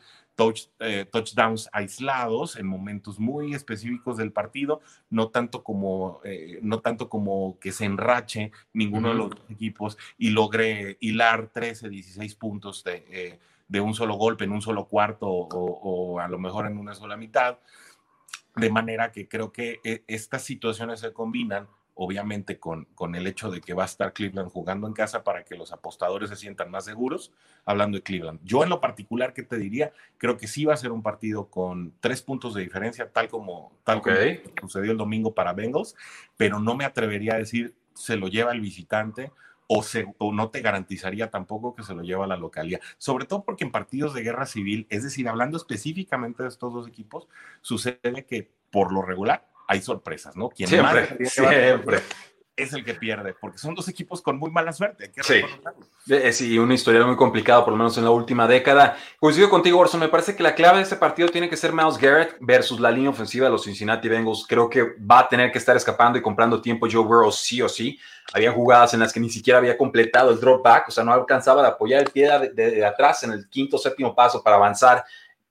eh, 0.81 1.07
touchdowns 1.11 1.69
aislados 1.73 2.57
en 2.57 2.67
momentos 2.67 3.19
muy 3.19 3.55
específicos 3.55 4.19
del 4.19 4.33
partido, 4.33 4.81
no 5.09 5.29
tanto 5.29 5.65
como, 5.65 6.21
eh, 6.25 6.59
no 6.63 6.81
tanto 6.81 7.09
como 7.09 7.59
que 7.59 7.73
se 7.73 7.87
enrache 7.87 8.53
ninguno 8.75 9.09
de 9.09 9.15
los 9.15 9.31
equipos 9.49 9.97
y 10.19 10.31
logre 10.31 10.99
hilar 11.01 11.49
13, 11.49 11.89
16 11.89 12.35
puntos 12.35 12.85
de, 12.85 13.07
eh, 13.11 13.39
de, 13.69 13.81
un 13.81 13.95
solo 13.95 14.15
golpe 14.15 14.45
en 14.45 14.53
un 14.53 14.61
solo 14.61 14.87
cuarto 14.87 15.27
o, 15.27 15.49
o 15.49 16.21
a 16.21 16.29
lo 16.29 16.39
mejor 16.39 16.67
en 16.67 16.77
una 16.77 16.95
sola 16.95 17.17
mitad. 17.17 17.59
De 18.57 18.71
manera 18.71 19.13
que 19.13 19.29
creo 19.29 19.53
que 19.53 19.81
estas 20.07 20.43
situaciones 20.43 21.01
se 21.01 21.13
combinan 21.13 21.69
obviamente 21.97 22.59
con, 22.61 22.85
con 22.95 23.15
el 23.15 23.27
hecho 23.27 23.51
de 23.51 23.61
que 23.61 23.75
va 23.75 23.83
a 23.83 23.87
estar 23.87 24.13
Cleveland 24.13 24.51
jugando 24.51 24.87
en 24.87 24.93
casa 24.93 25.25
para 25.25 25.45
que 25.45 25.57
los 25.57 25.73
apostadores 25.73 26.29
se 26.29 26.37
sientan 26.37 26.71
más 26.71 26.85
seguros, 26.85 27.33
hablando 27.65 27.97
de 27.97 28.03
Cleveland. 28.03 28.39
Yo 28.45 28.63
en 28.63 28.69
lo 28.69 28.81
particular, 28.81 29.33
¿qué 29.33 29.43
te 29.43 29.57
diría? 29.57 29.93
Creo 30.19 30.37
que 30.37 30.47
sí 30.47 30.67
va 30.67 30.75
a 30.75 30.77
ser 30.77 30.93
un 30.93 31.03
partido 31.03 31.49
con 31.49 31.95
tres 32.01 32.21
puntos 32.23 32.55
de 32.55 32.63
diferencia, 32.63 33.11
tal 33.11 33.29
como, 33.29 33.73
tal 33.83 34.03
como 34.03 34.17
sucedió 34.61 34.93
el 34.93 34.99
domingo 34.99 35.35
para 35.35 35.55
Bengals, 35.55 35.97
pero 36.37 36.61
no 36.61 36.77
me 36.77 36.85
atrevería 36.85 37.35
a 37.35 37.39
decir 37.39 37.75
se 37.95 38.17
lo 38.17 38.29
lleva 38.29 38.53
el 38.53 38.61
visitante 38.61 39.33
o, 39.67 39.83
se, 39.83 40.15
o, 40.19 40.33
no 40.33 40.51
te 40.51 40.61
garantizaría 40.61 41.31
tampoco 41.31 41.75
que 41.75 41.83
se 41.83 41.95
lo 41.95 42.03
lleva 42.03 42.25
a 42.25 42.29
la 42.29 42.37
localidad. 42.37 42.81
Sobre 42.99 43.25
todo 43.25 43.43
porque 43.43 43.65
en 43.65 43.73
partidos 43.73 44.15
de 44.15 44.23
guerra 44.23 44.47
civil, 44.47 44.87
es 44.91 45.03
decir, 45.03 45.29
hablando 45.29 45.57
específicamente 45.57 46.43
de 46.43 46.51
estos 46.51 46.73
dos 46.73 46.87
equipos, 46.87 47.27
sucede 47.63 48.27
que 48.29 48.51
por 48.71 48.93
lo 48.93 49.03
regular 49.03 49.46
hay 49.67 49.83
sorpresas, 49.83 50.37
¿no? 50.37 50.49
Quien 50.49 50.69
siempre, 50.69 51.27
siempre. 51.27 52.03
Es 52.57 52.73
el 52.73 52.87
que 52.87 52.95
pierde, 52.95 53.35
porque 53.39 53.59
son 53.59 53.75
dos 53.75 53.87
equipos 53.87 54.23
con 54.23 54.39
muy 54.39 54.51
mala 54.51 54.73
suerte. 54.73 55.05
Hay 55.05 55.11
que 55.11 55.23
sí. 55.23 56.33
sí, 56.33 56.59
una 56.59 56.73
historia 56.73 57.05
muy 57.05 57.15
complicada, 57.15 57.63
por 57.63 57.73
lo 57.73 57.77
menos 57.77 57.99
en 57.99 58.05
la 58.05 58.11
última 58.11 58.49
década. 58.49 58.97
Coincido 59.21 59.51
contigo, 59.51 59.79
Orson. 59.79 60.01
Me 60.01 60.09
parece 60.09 60.35
que 60.35 60.43
la 60.43 60.55
clave 60.55 60.79
de 60.79 60.85
este 60.85 60.97
partido 60.97 61.29
tiene 61.29 61.51
que 61.51 61.57
ser 61.59 61.75
Miles 61.75 61.99
Garrett 61.99 62.35
versus 62.41 62.81
la 62.81 62.91
línea 62.91 63.11
ofensiva 63.11 63.45
de 63.45 63.53
los 63.53 63.65
Cincinnati 63.65 64.09
Bengals. 64.09 64.47
Creo 64.49 64.71
que 64.71 64.95
va 64.99 65.19
a 65.19 65.29
tener 65.29 65.53
que 65.53 65.59
estar 65.59 65.77
escapando 65.77 66.19
y 66.19 66.23
comprando 66.23 66.63
tiempo 66.63 66.89
Joe 66.91 67.05
Burrow 67.05 67.31
sí 67.31 67.61
o 67.61 67.69
sí. 67.69 67.99
Había 68.33 68.51
jugadas 68.53 68.95
en 68.95 69.01
las 69.01 69.13
que 69.13 69.21
ni 69.21 69.29
siquiera 69.29 69.59
había 69.59 69.77
completado 69.77 70.31
el 70.31 70.41
drop 70.41 70.65
back, 70.65 70.89
o 70.89 70.91
sea, 70.91 71.05
no 71.05 71.13
alcanzaba 71.13 71.61
de 71.61 71.69
apoyar 71.69 72.03
el 72.05 72.11
pie 72.11 72.31
de, 72.55 72.87
atrás 72.87 73.23
en 73.23 73.33
el 73.33 73.51
quinto 73.51 73.77
séptimo 73.77 74.15
paso 74.15 74.43
para 74.43 74.57
avanzar, 74.57 75.05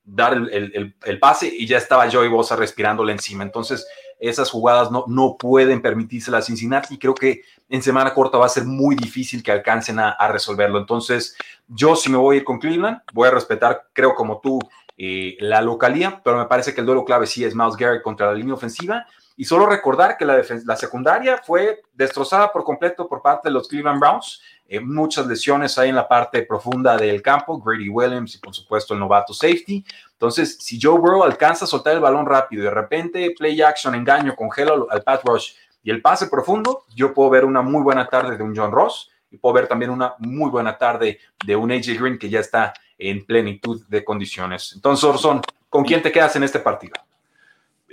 dar 0.06 0.34
el, 0.34 0.50
el, 0.52 0.96
el 1.04 1.20
pase 1.20 1.52
y 1.54 1.66
ya 1.68 1.78
estaba 1.78 2.10
Joey 2.10 2.30
Bosa 2.30 2.56
respirándole 2.56 3.12
encima. 3.12 3.44
Entonces, 3.44 3.86
esas 4.20 4.50
jugadas 4.50 4.92
no, 4.92 5.06
no 5.08 5.36
pueden 5.38 5.82
permitirse 5.82 6.32
la 6.32 6.42
Cincinnati 6.42 6.96
y 6.96 6.98
creo 6.98 7.14
que 7.14 7.42
en 7.70 7.82
semana 7.82 8.14
corta 8.14 8.38
va 8.38 8.46
a 8.46 8.50
ser 8.50 8.64
muy 8.66 8.96
difícil 8.96 9.44
que 9.44 9.52
alcancen 9.52 10.00
a, 10.00 10.16
resolverlo. 10.28 10.78
Entonces, 10.78 11.36
yo 11.68 11.96
si 11.96 12.10
me 12.10 12.18
voy 12.18 12.36
a 12.36 12.40
ir 12.40 12.46
con 12.46 12.60
Cleveland, 12.60 13.00
voy 13.14 13.28
a 13.28 13.32
respetar, 13.32 13.88
creo 13.94 14.16
como 14.16 14.40
tú, 14.40 14.60
eh, 14.98 15.36
la 15.40 15.62
localía, 15.62 16.22
pero 16.24 16.38
me 16.38 16.46
parece 16.46 16.74
que 16.74 16.82
el 16.82 16.86
duelo 16.86 17.04
clave 17.04 17.28
sí 17.28 17.44
es 17.44 17.56
Miles 17.56 17.76
Garrett 17.76 18.02
contra 18.02 18.28
la 18.28 18.34
línea 18.34 18.54
ofensiva. 18.54 19.06
Y 19.38 19.44
solo 19.44 19.66
recordar 19.66 20.16
que 20.18 20.24
la, 20.24 20.42
la 20.66 20.76
secundaria 20.78 21.42
fue 21.46 21.82
destrozada 21.94 22.52
por 22.52 22.64
completo 22.64 23.08
por 23.08 23.22
parte 23.22 23.50
de 23.50 23.54
los 23.54 23.68
Cleveland 23.68 24.00
Browns. 24.00 24.42
Eh, 24.68 24.80
muchas 24.80 25.28
lesiones 25.28 25.78
ahí 25.78 25.90
en 25.90 25.96
la 25.96 26.08
parte 26.08 26.42
profunda 26.44 26.98
del 26.98 27.22
campo, 27.22 27.60
Grady 27.60 27.90
Williams 27.90 28.36
y 28.36 28.38
por 28.40 28.56
supuesto 28.56 28.94
el 28.94 29.00
novato 29.00 29.34
safety. 29.34 29.86
Entonces, 30.14 30.58
si 30.60 30.80
Joe 30.82 30.98
Burrow 30.98 31.24
alcanza 31.24 31.66
a 31.66 31.68
soltar 31.68 31.94
el 31.94 32.00
balón 32.00 32.26
rápido 32.26 32.62
y 32.62 32.66
de 32.66 32.72
repente 32.72 33.36
play 33.38 33.62
action, 33.62 33.94
engaño, 33.94 34.36
congelo 34.36 34.88
al 34.90 35.04
pass 35.04 35.22
rush 35.24 35.54
y 35.84 35.92
el 35.92 36.02
pase 36.02 36.28
profundo, 36.28 36.86
yo 36.96 37.14
puedo 37.14 37.30
ver 37.30 37.46
una 37.46 37.62
muy 37.62 37.84
buena 37.84 38.08
tarde 38.08 38.38
de 38.38 38.44
un 38.44 38.56
John 38.56 38.72
Ross 38.72 39.12
y 39.30 39.38
puedo 39.38 39.54
ver 39.54 39.68
también 39.68 39.92
una 39.92 40.16
muy 40.18 40.50
buena 40.50 40.78
tarde 40.78 41.20
de 41.46 41.56
un 41.56 41.72
AJ 41.72 42.00
Green 42.00 42.18
que 42.18 42.30
ya 42.30 42.40
está 42.40 42.74
en 42.98 43.26
plenitud 43.26 43.86
de 43.88 44.04
condiciones. 44.04 44.74
Entonces, 44.76 45.04
Orson, 45.04 45.42
¿con 45.70 45.84
quién 45.84 46.02
te 46.02 46.12
quedas 46.12 46.36
en 46.36 46.44
este 46.44 46.60
partido? 46.60 46.94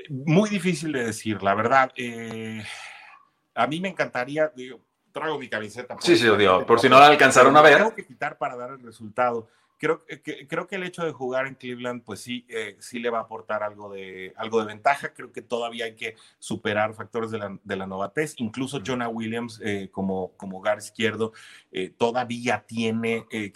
Muy 0.09 0.51
difícil 0.51 0.93
de 0.93 1.05
decir, 1.05 1.43
la 1.43 1.55
verdad. 1.55 1.93
Eh, 1.97 2.63
a 3.55 3.67
mí 3.67 3.81
me 3.81 3.89
encantaría, 3.89 4.51
digo, 4.55 4.81
traigo 5.13 5.39
mi 5.39 5.49
camiseta. 5.49 5.97
Sí, 6.01 6.17
sí, 6.17 6.29
digo, 6.37 6.67
por 6.67 6.81
si 6.81 6.89
no 6.89 6.99
la 6.99 7.07
alcanzaron 7.07 7.57
a 7.57 7.63
ver. 7.63 7.79
Tengo 7.79 7.95
que 7.95 8.07
quitar 8.07 8.39
para 8.39 8.57
dar 8.57 8.71
el 8.71 8.83
resultado 8.83 9.49
creo 9.83 10.05
que, 10.07 10.47
creo 10.47 10.69
que 10.69 10.77
el 10.77 10.85
hecho 10.85 11.05
de 11.05 11.11
jugar 11.11 11.49
en 11.49 11.57
Cleveland, 11.57 12.05
pues 12.05 12.21
sí, 12.21 12.47
eh, 12.49 12.77
sí 12.79 13.01
le 13.01 13.11
va 13.11 13.19
a 13.19 13.23
aportar 13.23 13.65
algo 13.65 13.93
de, 13.93 14.33
algo 14.37 14.61
de 14.61 14.67
ventaja. 14.67 15.13
Creo 15.13 15.33
que 15.33 15.43
todavía 15.43 15.87
hay 15.87 15.97
que 15.97 16.15
superar 16.39 16.95
factores 16.95 17.33
de 17.33 17.39
la, 17.39 17.59
de 17.65 17.77
la 17.77 17.89
novatez. 17.89 18.35
Incluso 18.37 18.81
Jonah 18.87 19.09
Williams, 19.09 19.61
eh, 19.65 19.89
como, 19.91 20.35
como 20.37 20.61
gar 20.61 20.79
izquierdo, 20.79 21.33
eh, 21.73 21.93
todavía 21.99 22.65
tiene 22.65 23.27
que, 23.29 23.53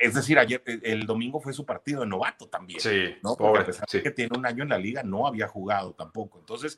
es 0.00 0.14
decir, 0.14 0.40
ayer, 0.40 0.64
el 0.66 1.06
domingo 1.06 1.40
fue 1.40 1.52
su 1.52 1.64
partido 1.64 2.00
de 2.00 2.08
novato 2.08 2.48
también. 2.48 2.80
Sí, 2.80 3.14
¿no? 3.22 3.36
Porque 3.36 3.60
a 3.60 3.66
pesar 3.66 3.86
de 3.88 4.02
que 4.02 4.10
tiene 4.10 4.36
un 4.36 4.46
año 4.46 4.64
en 4.64 4.70
la 4.70 4.78
liga, 4.78 5.04
no 5.04 5.28
había 5.28 5.46
jugado 5.46 5.92
tampoco. 5.92 6.40
Entonces, 6.40 6.76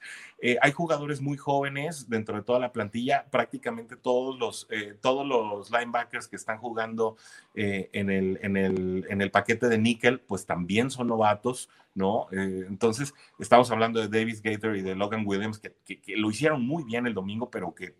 hay 0.61 0.73
jugadores 0.73 1.23
muy 1.23 1.38
jóvenes 1.38 2.11
dentro 2.11 2.37
de 2.37 2.42
toda 2.42 2.59
la 2.59 2.71
plantilla, 2.71 3.25
prácticamente 3.30 3.97
todos 3.97 4.38
los, 4.38 4.69
todos 5.00 5.26
los 5.26 5.71
linebackers 5.71 6.28
que 6.28 6.37
están 6.37 6.59
jugando 6.59 7.16
en 7.54 8.11
el, 8.11 8.38
en 8.42 8.57
el 8.59 8.89
en 9.09 9.23
el 9.23 9.30
paquete 9.30 9.68
de 9.68 9.78
níquel, 9.78 10.20
pues 10.20 10.47
también 10.47 10.90
son 10.90 11.09
novatos, 11.09 11.68
¿no? 11.94 12.28
Eh, 12.32 12.64
entonces, 12.68 13.14
estamos 13.38 13.70
hablando 13.70 14.00
de 14.00 14.09
Davis 14.09 14.42
Gator 14.42 14.76
y 14.76 14.82
de 14.82 14.94
Logan 14.94 15.25
Williams, 15.26 15.61
que, 15.61 16.00
lo 16.16 16.30
hicieron 16.30 16.66
muy 16.66 16.85
bien 16.85 17.06
el 17.06 17.14
domingo, 17.14 17.50
pero 17.50 17.75
que 17.75 17.94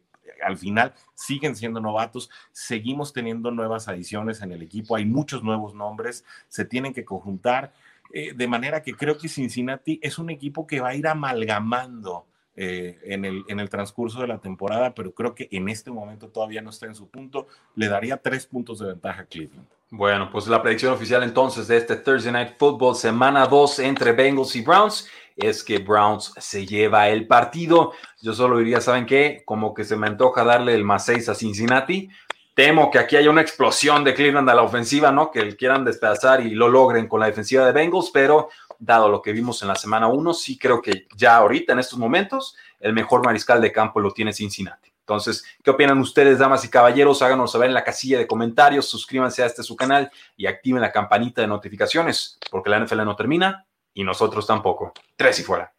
al 0.45 0.57
final 0.57 0.95
siguen 1.15 1.57
siendo 1.57 1.81
novatos, 1.81 2.31
seguimos 2.53 3.13
teniendo 3.13 3.51
nuevas 3.51 3.89
adiciones 3.89 4.43
en 4.43 4.53
el 4.53 4.63
equipo, 4.63 4.97
hay 4.97 5.05
muchos 5.05 5.43
nuevos 5.43 5.75
nombres, 5.75 6.25
se 6.49 6.65
tienen 6.65 6.95
que 6.95 7.05
conjuntar, 7.05 7.73
eh, 8.13 8.33
de 8.35 8.49
manera 8.49 8.83
que 8.83 8.95
creo 8.95 9.19
que 9.19 9.29
Cincinnati 9.29 10.01
es 10.03 10.19
un 10.19 10.31
equipo 10.31 10.67
que 10.67 10.81
va 10.81 10.89
a 10.89 10.95
ir 10.95 11.07
amalgamando 11.07 12.27
eh, 12.57 12.99
en, 13.05 13.25
el, 13.25 13.45
en 13.49 13.61
el 13.61 13.71
transcurso 13.71 14.21
de 14.21 14.27
la 14.27 14.39
temporada, 14.39 14.95
pero 14.95 15.13
creo 15.13 15.35
que 15.35 15.49
en 15.51 15.69
este 15.69 15.91
momento 15.91 16.29
todavía 16.29 16.61
no 16.63 16.71
está 16.71 16.87
en 16.87 16.95
su 16.95 17.09
punto, 17.09 17.47
le 17.77 17.89
daría 17.89 18.17
tres 18.17 18.47
puntos 18.47 18.81
de 18.81 18.87
ventaja 18.87 19.23
a 19.23 19.27
Cleveland. 19.27 19.67
Bueno, 19.93 20.31
pues 20.31 20.47
la 20.47 20.63
predicción 20.63 20.93
oficial 20.93 21.23
entonces 21.25 21.67
de 21.67 21.77
este 21.77 21.97
Thursday 21.97 22.33
Night 22.33 22.55
Football, 22.59 22.95
semana 22.95 23.47
2 23.47 23.81
entre 23.81 24.13
Bengals 24.13 24.55
y 24.55 24.63
Browns, 24.63 25.09
es 25.37 25.65
que 25.65 25.79
Browns 25.79 26.33
se 26.37 26.65
lleva 26.65 27.09
el 27.09 27.27
partido. 27.27 27.93
Yo 28.21 28.33
solo 28.33 28.59
diría, 28.59 28.81
¿saben 28.81 29.07
qué? 29.07 29.43
Como 29.45 29.75
que 29.75 29.85
se 29.85 29.97
me 29.97 30.07
antoja 30.07 30.45
darle 30.45 30.75
el 30.75 30.85
más 30.85 31.07
6 31.07 31.29
a 31.31 31.35
Cincinnati. 31.35 32.09
Temo 32.55 32.91
que 32.91 32.99
aquí 32.99 33.17
haya 33.17 33.31
una 33.31 33.41
explosión 33.41 34.05
de 34.05 34.15
Cleveland 34.15 34.49
a 34.49 34.55
la 34.55 34.63
ofensiva, 34.63 35.11
¿no? 35.11 35.31
Que 35.31 35.57
quieran 35.57 35.85
despedazar 35.85 36.41
y 36.41 36.51
lo 36.51 36.69
logren 36.69 37.09
con 37.09 37.21
la 37.21 37.27
defensiva 37.27 37.67
de 37.67 37.73
Bengals, 37.73 38.11
pero 38.13 38.49
dado 38.81 39.09
lo 39.09 39.23
que 39.23 39.33
vimos 39.33 39.63
en 39.63 39.69
la 39.69 39.77
semana 39.77 40.09
1, 40.09 40.35
sí 40.35 40.59
creo 40.59 40.83
que 40.83 41.07
ya 41.15 41.37
ahorita, 41.37 41.75
en 41.75 41.79
estos 41.79 41.99
momentos, 41.99 42.57
el 42.81 42.93
mejor 42.93 43.25
mariscal 43.25 43.61
de 43.61 43.71
campo 43.71 44.01
lo 44.01 44.11
tiene 44.11 44.33
Cincinnati. 44.33 44.91
Entonces, 45.01 45.45
¿qué 45.63 45.71
opinan 45.71 45.99
ustedes, 45.99 46.39
damas 46.39 46.65
y 46.65 46.69
caballeros? 46.69 47.21
Háganos 47.21 47.53
saber 47.53 47.69
en 47.69 47.75
la 47.75 47.85
casilla 47.85 48.19
de 48.19 48.27
comentarios, 48.27 48.89
suscríbanse 48.89 49.43
a 49.43 49.47
este 49.47 49.63
su 49.63 49.77
canal 49.77 50.11
y 50.37 50.47
activen 50.47 50.81
la 50.81 50.93
campanita 50.93 51.43
de 51.43 51.49
notificaciones, 51.49 52.39
porque 52.51 52.71
la 52.71 52.79
NFL 52.79 53.05
no 53.05 53.17
termina 53.17 53.67
y 53.93 54.05
nosotros 54.05 54.47
tampoco. 54.47 54.93
Tres 55.17 55.41
y 55.41 55.43
fuera. 55.43 55.73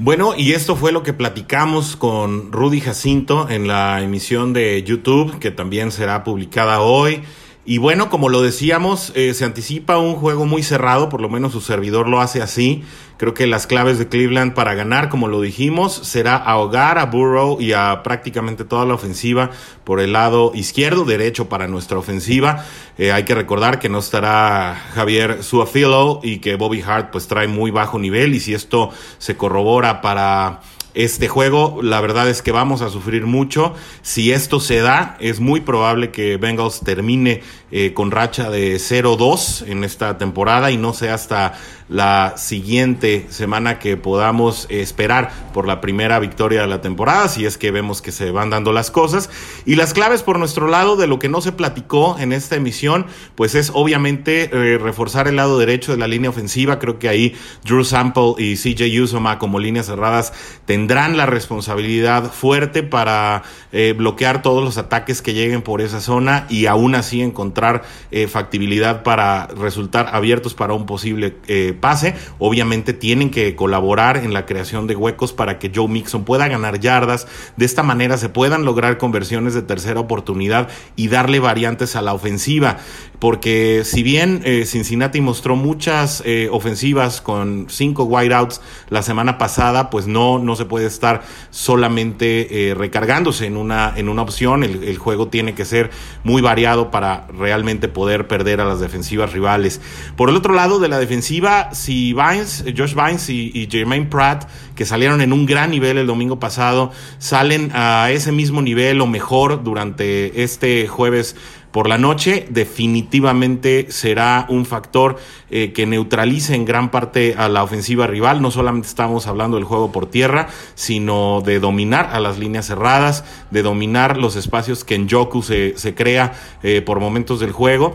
Bueno, 0.00 0.34
y 0.36 0.52
esto 0.52 0.76
fue 0.76 0.92
lo 0.92 1.02
que 1.02 1.12
platicamos 1.12 1.96
con 1.96 2.52
Rudy 2.52 2.80
Jacinto 2.80 3.48
en 3.48 3.66
la 3.66 4.00
emisión 4.00 4.52
de 4.52 4.80
YouTube, 4.84 5.40
que 5.40 5.50
también 5.50 5.90
será 5.90 6.22
publicada 6.22 6.80
hoy. 6.80 7.24
Y 7.70 7.76
bueno, 7.76 8.08
como 8.08 8.30
lo 8.30 8.40
decíamos, 8.40 9.12
eh, 9.14 9.34
se 9.34 9.44
anticipa 9.44 9.98
un 9.98 10.14
juego 10.14 10.46
muy 10.46 10.62
cerrado, 10.62 11.10
por 11.10 11.20
lo 11.20 11.28
menos 11.28 11.52
su 11.52 11.60
servidor 11.60 12.08
lo 12.08 12.22
hace 12.22 12.40
así. 12.40 12.82
Creo 13.18 13.34
que 13.34 13.46
las 13.46 13.66
claves 13.66 13.98
de 13.98 14.08
Cleveland 14.08 14.54
para 14.54 14.72
ganar, 14.72 15.10
como 15.10 15.28
lo 15.28 15.42
dijimos, 15.42 15.92
será 15.92 16.34
ahogar 16.34 16.96
a 16.96 17.04
Burrow 17.04 17.60
y 17.60 17.74
a 17.74 18.02
prácticamente 18.02 18.64
toda 18.64 18.86
la 18.86 18.94
ofensiva 18.94 19.50
por 19.84 20.00
el 20.00 20.14
lado 20.14 20.52
izquierdo, 20.54 21.04
derecho 21.04 21.50
para 21.50 21.68
nuestra 21.68 21.98
ofensiva. 21.98 22.64
Eh, 22.96 23.12
hay 23.12 23.24
que 23.24 23.34
recordar 23.34 23.78
que 23.78 23.90
no 23.90 23.98
estará 23.98 24.74
Javier 24.94 25.42
Suafilo 25.42 26.20
y 26.22 26.38
que 26.38 26.56
Bobby 26.56 26.80
Hart 26.80 27.10
pues 27.12 27.28
trae 27.28 27.48
muy 27.48 27.70
bajo 27.70 27.98
nivel 27.98 28.34
y 28.34 28.40
si 28.40 28.54
esto 28.54 28.88
se 29.18 29.36
corrobora 29.36 30.00
para 30.00 30.62
este 30.98 31.28
juego. 31.28 31.78
La 31.80 32.00
verdad 32.00 32.28
es 32.28 32.42
que 32.42 32.50
vamos 32.50 32.82
a 32.82 32.90
sufrir 32.90 33.24
mucho. 33.24 33.72
Si 34.02 34.32
esto 34.32 34.58
se 34.58 34.80
da, 34.80 35.16
es 35.20 35.38
muy 35.38 35.60
probable 35.60 36.10
que 36.10 36.38
Bengals 36.38 36.80
termine 36.80 37.40
eh, 37.70 37.92
con 37.94 38.10
racha 38.10 38.50
de 38.50 38.74
0-2 38.76 39.68
en 39.68 39.84
esta 39.84 40.18
temporada 40.18 40.72
y 40.72 40.76
no 40.76 40.92
sea 40.92 41.14
hasta 41.14 41.54
la 41.88 42.34
siguiente 42.36 43.26
semana 43.30 43.78
que 43.78 43.96
podamos 43.96 44.66
esperar 44.68 45.30
por 45.52 45.66
la 45.66 45.80
primera 45.80 46.18
victoria 46.18 46.60
de 46.60 46.66
la 46.66 46.80
temporada, 46.80 47.28
si 47.28 47.46
es 47.46 47.56
que 47.56 47.70
vemos 47.70 48.02
que 48.02 48.12
se 48.12 48.30
van 48.30 48.50
dando 48.50 48.72
las 48.72 48.90
cosas. 48.90 49.30
Y 49.64 49.76
las 49.76 49.94
claves 49.94 50.22
por 50.22 50.38
nuestro 50.38 50.68
lado 50.68 50.96
de 50.96 51.06
lo 51.06 51.18
que 51.18 51.28
no 51.28 51.40
se 51.40 51.52
platicó 51.52 52.16
en 52.18 52.32
esta 52.32 52.56
emisión, 52.56 53.06
pues 53.34 53.54
es 53.54 53.70
obviamente 53.74 54.50
eh, 54.52 54.78
reforzar 54.78 55.28
el 55.28 55.36
lado 55.36 55.58
derecho 55.58 55.92
de 55.92 55.98
la 55.98 56.08
línea 56.08 56.30
ofensiva. 56.30 56.78
Creo 56.78 56.98
que 56.98 57.08
ahí 57.08 57.34
Drew 57.64 57.84
Sample 57.84 58.34
y 58.38 58.56
CJ 58.56 59.02
Usoma 59.02 59.38
como 59.38 59.58
líneas 59.58 59.86
cerradas 59.86 60.32
tendrán 60.66 61.16
la 61.16 61.26
responsabilidad 61.26 62.30
fuerte 62.32 62.82
para 62.82 63.42
eh, 63.72 63.94
bloquear 63.96 64.42
todos 64.42 64.62
los 64.62 64.78
ataques 64.78 65.22
que 65.22 65.34
lleguen 65.34 65.62
por 65.62 65.80
esa 65.80 66.00
zona 66.00 66.46
y 66.48 66.66
aún 66.66 66.94
así 66.94 67.22
encontrar 67.22 67.82
eh, 68.10 68.28
factibilidad 68.28 69.02
para 69.02 69.46
resultar 69.46 70.10
abiertos 70.12 70.54
para 70.54 70.74
un 70.74 70.86
posible 70.86 71.36
pase. 71.78 72.14
Obviamente 72.38 72.92
tienen 72.92 73.30
que 73.30 73.56
colaborar 73.56 74.16
en 74.18 74.32
la 74.32 74.46
creación 74.46 74.86
de 74.86 74.96
huecos 74.96 75.32
para 75.32 75.58
que 75.58 75.72
Joe 75.74 75.88
Mixon 75.88 76.24
pueda 76.24 76.48
ganar 76.48 76.80
yardas. 76.80 77.26
De 77.56 77.64
esta 77.64 77.82
manera 77.82 78.18
se 78.18 78.28
puedan 78.28 78.64
lograr 78.64 78.98
conversiones 78.98 79.54
de 79.54 79.62
tercera 79.62 80.00
oportunidad 80.00 80.68
y 80.96 81.08
darle 81.08 81.40
variantes 81.40 81.96
a 81.96 82.02
la 82.02 82.12
ofensiva. 82.14 82.78
Porque 83.18 83.82
si 83.84 84.04
bien 84.04 84.42
eh, 84.44 84.64
Cincinnati 84.64 85.20
mostró 85.20 85.56
muchas 85.56 86.22
eh, 86.24 86.48
ofensivas 86.52 87.20
con 87.20 87.66
cinco 87.68 88.04
wideouts 88.04 88.60
la 88.90 89.02
semana 89.02 89.38
pasada, 89.38 89.90
pues 89.90 90.06
no, 90.06 90.38
no 90.38 90.54
se 90.54 90.66
puede 90.66 90.86
estar 90.86 91.22
solamente 91.50 92.70
eh, 92.70 92.74
recargándose 92.74 93.46
en 93.46 93.56
una, 93.56 93.92
en 93.96 94.08
una 94.08 94.22
opción. 94.22 94.62
El, 94.62 94.98
juego 94.98 95.28
tiene 95.28 95.54
que 95.54 95.64
ser 95.64 95.90
muy 96.24 96.42
variado 96.42 96.90
para 96.90 97.26
realmente 97.28 97.88
poder 97.88 98.26
perder 98.26 98.60
a 98.60 98.64
las 98.64 98.80
defensivas 98.80 99.32
rivales. 99.32 99.80
Por 100.16 100.28
el 100.28 100.36
otro 100.36 100.54
lado 100.54 100.80
de 100.80 100.88
la 100.88 100.98
defensiva, 100.98 101.72
si 101.72 102.12
Vines, 102.12 102.64
Josh 102.76 102.94
Vines 102.94 103.28
y, 103.30 103.68
Jermaine 103.70 104.06
Pratt, 104.06 104.48
que 104.74 104.84
salieron 104.84 105.20
en 105.20 105.32
un 105.32 105.46
gran 105.46 105.70
nivel 105.70 105.98
el 105.98 106.06
domingo 106.06 106.38
pasado, 106.40 106.90
salen 107.18 107.70
a 107.74 108.10
ese 108.10 108.32
mismo 108.32 108.60
nivel 108.60 109.00
o 109.00 109.06
mejor 109.06 109.62
durante 109.62 110.42
este 110.42 110.88
jueves 110.88 111.36
por 111.70 111.88
la 111.88 111.98
noche, 111.98 112.46
definitivamente 112.48 113.86
será 113.90 114.46
un 114.48 114.64
factor 114.64 115.16
eh, 115.50 115.72
que 115.72 115.86
neutralice 115.86 116.54
en 116.54 116.64
gran 116.64 116.90
parte 116.90 117.34
a 117.36 117.48
la 117.48 117.62
ofensiva 117.62 118.06
rival. 118.06 118.40
No 118.40 118.50
solamente 118.50 118.88
estamos 118.88 119.26
hablando 119.26 119.58
del 119.58 119.64
juego 119.64 119.92
por 119.92 120.06
tierra, 120.06 120.48
sino 120.74 121.42
de 121.44 121.60
dominar 121.60 122.08
a 122.12 122.20
las 122.20 122.38
líneas 122.38 122.66
cerradas, 122.66 123.24
de 123.50 123.62
dominar 123.62 124.16
los 124.16 124.36
espacios 124.36 124.82
que 124.82 124.94
en 124.94 125.08
Joku 125.08 125.42
se, 125.42 125.74
crea 125.94 126.32
eh, 126.62 126.80
por 126.80 127.00
momentos 127.00 127.38
del 127.40 127.52
juego. 127.52 127.94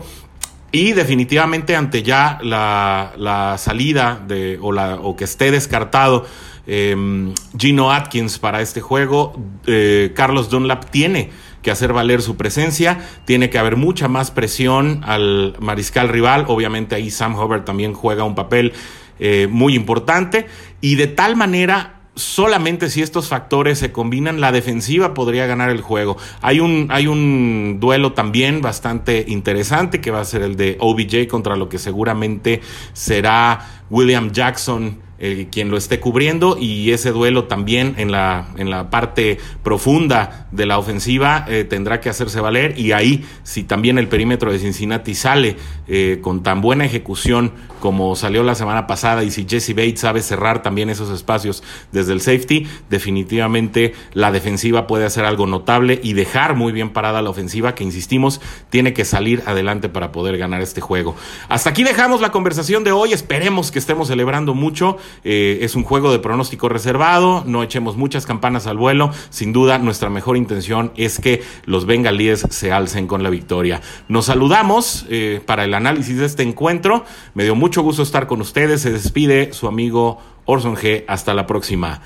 Y 0.70 0.92
definitivamente 0.92 1.76
ante 1.76 2.02
ya 2.02 2.38
la, 2.42 3.54
salida 3.58 4.20
de, 4.26 4.58
o, 4.60 4.72
la, 4.72 4.96
o 4.96 5.14
que 5.14 5.24
esté 5.24 5.52
descartado 5.52 6.26
em, 6.66 7.32
Gino 7.56 7.92
Atkins 7.92 8.38
para 8.38 8.60
este 8.60 8.80
juego, 8.80 9.40
eh, 9.66 10.12
Carlos 10.16 10.50
Dunlap 10.50 10.90
tiene 10.90 11.30
que 11.64 11.72
hacer 11.72 11.92
valer 11.92 12.22
su 12.22 12.36
presencia, 12.36 13.04
tiene 13.24 13.50
que 13.50 13.58
haber 13.58 13.74
mucha 13.74 14.06
más 14.06 14.30
presión 14.30 15.00
al 15.02 15.56
mariscal 15.58 16.08
rival, 16.08 16.44
obviamente 16.46 16.94
ahí 16.94 17.10
Sam 17.10 17.34
Hubbard 17.34 17.64
también 17.64 17.94
juega 17.94 18.22
un 18.22 18.36
papel 18.36 18.72
eh, 19.18 19.48
muy 19.50 19.74
importante. 19.74 20.46
Y 20.80 20.94
de 20.94 21.08
tal 21.08 21.34
manera 21.34 21.94
solamente 22.16 22.90
si 22.90 23.02
estos 23.02 23.28
factores 23.28 23.78
se 23.78 23.92
combinan, 23.92 24.40
la 24.40 24.52
defensiva 24.52 25.14
podría 25.14 25.46
ganar 25.46 25.70
el 25.70 25.80
juego. 25.80 26.16
Hay 26.42 26.60
un, 26.60 26.88
hay 26.90 27.06
un 27.06 27.78
duelo 27.80 28.12
también 28.12 28.60
bastante 28.60 29.24
interesante 29.26 30.00
que 30.00 30.10
va 30.10 30.20
a 30.20 30.24
ser 30.24 30.42
el 30.42 30.56
de 30.56 30.76
OBJ 30.78 31.26
contra 31.28 31.56
lo 31.56 31.68
que 31.68 31.78
seguramente 31.78 32.60
será 32.92 33.82
William 33.90 34.30
Jackson 34.30 35.00
eh, 35.26 35.48
quien 35.50 35.70
lo 35.70 35.78
esté 35.78 36.00
cubriendo 36.00 36.58
y 36.60 36.90
ese 36.92 37.10
duelo 37.10 37.44
también 37.44 37.94
en 37.96 38.12
la, 38.12 38.48
en 38.58 38.68
la 38.68 38.90
parte 38.90 39.38
profunda 39.62 40.48
de 40.52 40.66
la 40.66 40.76
ofensiva 40.76 41.46
eh, 41.48 41.64
tendrá 41.64 41.98
que 41.98 42.10
hacerse 42.10 42.40
valer 42.40 42.78
y 42.78 42.92
ahí 42.92 43.24
si 43.42 43.62
también 43.62 43.96
el 43.96 44.08
perímetro 44.08 44.52
de 44.52 44.58
Cincinnati 44.58 45.14
sale 45.14 45.56
eh, 45.88 46.18
con 46.20 46.42
tan 46.42 46.60
buena 46.60 46.84
ejecución 46.84 47.52
como 47.80 48.16
salió 48.16 48.42
la 48.42 48.54
semana 48.54 48.86
pasada 48.86 49.24
y 49.24 49.30
si 49.30 49.46
Jesse 49.48 49.74
Bates 49.74 50.00
sabe 50.00 50.20
cerrar 50.20 50.62
también 50.62 50.90
esos 50.90 51.10
espacios 51.10 51.62
desde 51.92 52.12
el 52.12 52.20
safety, 52.20 52.66
definitivamente 52.88 53.94
la 54.12 54.30
defensiva 54.30 54.86
puede 54.86 55.04
hacer 55.06 55.24
algo 55.24 55.46
notable 55.46 56.00
y 56.02 56.14
dejar 56.14 56.54
muy 56.54 56.72
bien 56.72 56.90
parada 56.90 57.20
la 57.22 57.30
ofensiva 57.30 57.74
que 57.74 57.84
insistimos 57.84 58.40
tiene 58.70 58.92
que 58.92 59.04
salir 59.04 59.42
adelante 59.46 59.88
para 59.88 60.12
poder 60.12 60.38
ganar 60.38 60.60
este 60.62 60.80
juego. 60.80 61.14
Hasta 61.48 61.70
aquí 61.70 61.82
dejamos 61.82 62.20
la 62.20 62.30
conversación 62.30 62.84
de 62.84 62.92
hoy, 62.92 63.12
esperemos 63.12 63.70
que 63.70 63.78
estemos 63.78 64.08
celebrando 64.08 64.54
mucho. 64.54 64.96
Eh, 65.22 65.58
es 65.62 65.74
un 65.76 65.84
juego 65.84 66.10
de 66.12 66.18
pronóstico 66.18 66.68
reservado, 66.68 67.44
no 67.46 67.62
echemos 67.62 67.96
muchas 67.96 68.26
campanas 68.26 68.66
al 68.66 68.76
vuelo. 68.76 69.10
Sin 69.30 69.52
duda, 69.52 69.78
nuestra 69.78 70.10
mejor 70.10 70.36
intención 70.36 70.92
es 70.96 71.20
que 71.20 71.42
los 71.64 71.86
bengalíes 71.86 72.46
se 72.50 72.72
alcen 72.72 73.06
con 73.06 73.22
la 73.22 73.30
victoria. 73.30 73.80
Nos 74.08 74.26
saludamos 74.26 75.06
eh, 75.08 75.40
para 75.44 75.64
el 75.64 75.74
análisis 75.74 76.18
de 76.18 76.26
este 76.26 76.42
encuentro. 76.42 77.04
Me 77.34 77.44
dio 77.44 77.54
mucho 77.54 77.82
gusto 77.82 78.02
estar 78.02 78.26
con 78.26 78.40
ustedes. 78.40 78.82
Se 78.82 78.90
despide 78.90 79.52
su 79.52 79.68
amigo 79.68 80.18
Orson 80.44 80.76
G. 80.76 81.04
Hasta 81.06 81.34
la 81.34 81.46
próxima. 81.46 82.00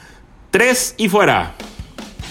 Tres 0.51 0.95
y 0.97 1.09
fuera. 1.09 1.55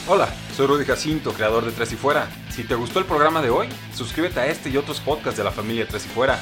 Hola, 0.10 0.30
soy 0.56 0.68
Rudy 0.68 0.86
Jacinto, 0.86 1.34
creador 1.34 1.66
de 1.66 1.72
Tres 1.72 1.92
y 1.92 1.98
Fuera. 1.98 2.30
Si 2.50 2.64
te 2.64 2.76
gustó 2.76 3.00
el 3.00 3.06
programa 3.06 3.42
de 3.42 3.50
hoy, 3.50 3.68
suscríbete 3.94 4.40
a 4.40 4.48
este 4.48 4.70
y 4.70 4.78
otros 4.78 5.02
podcasts 5.02 5.38
de 5.38 5.44
la 5.44 5.52
familia 5.52 5.86
Tres 5.86 6.06
y 6.06 6.10
Fuera. 6.10 6.42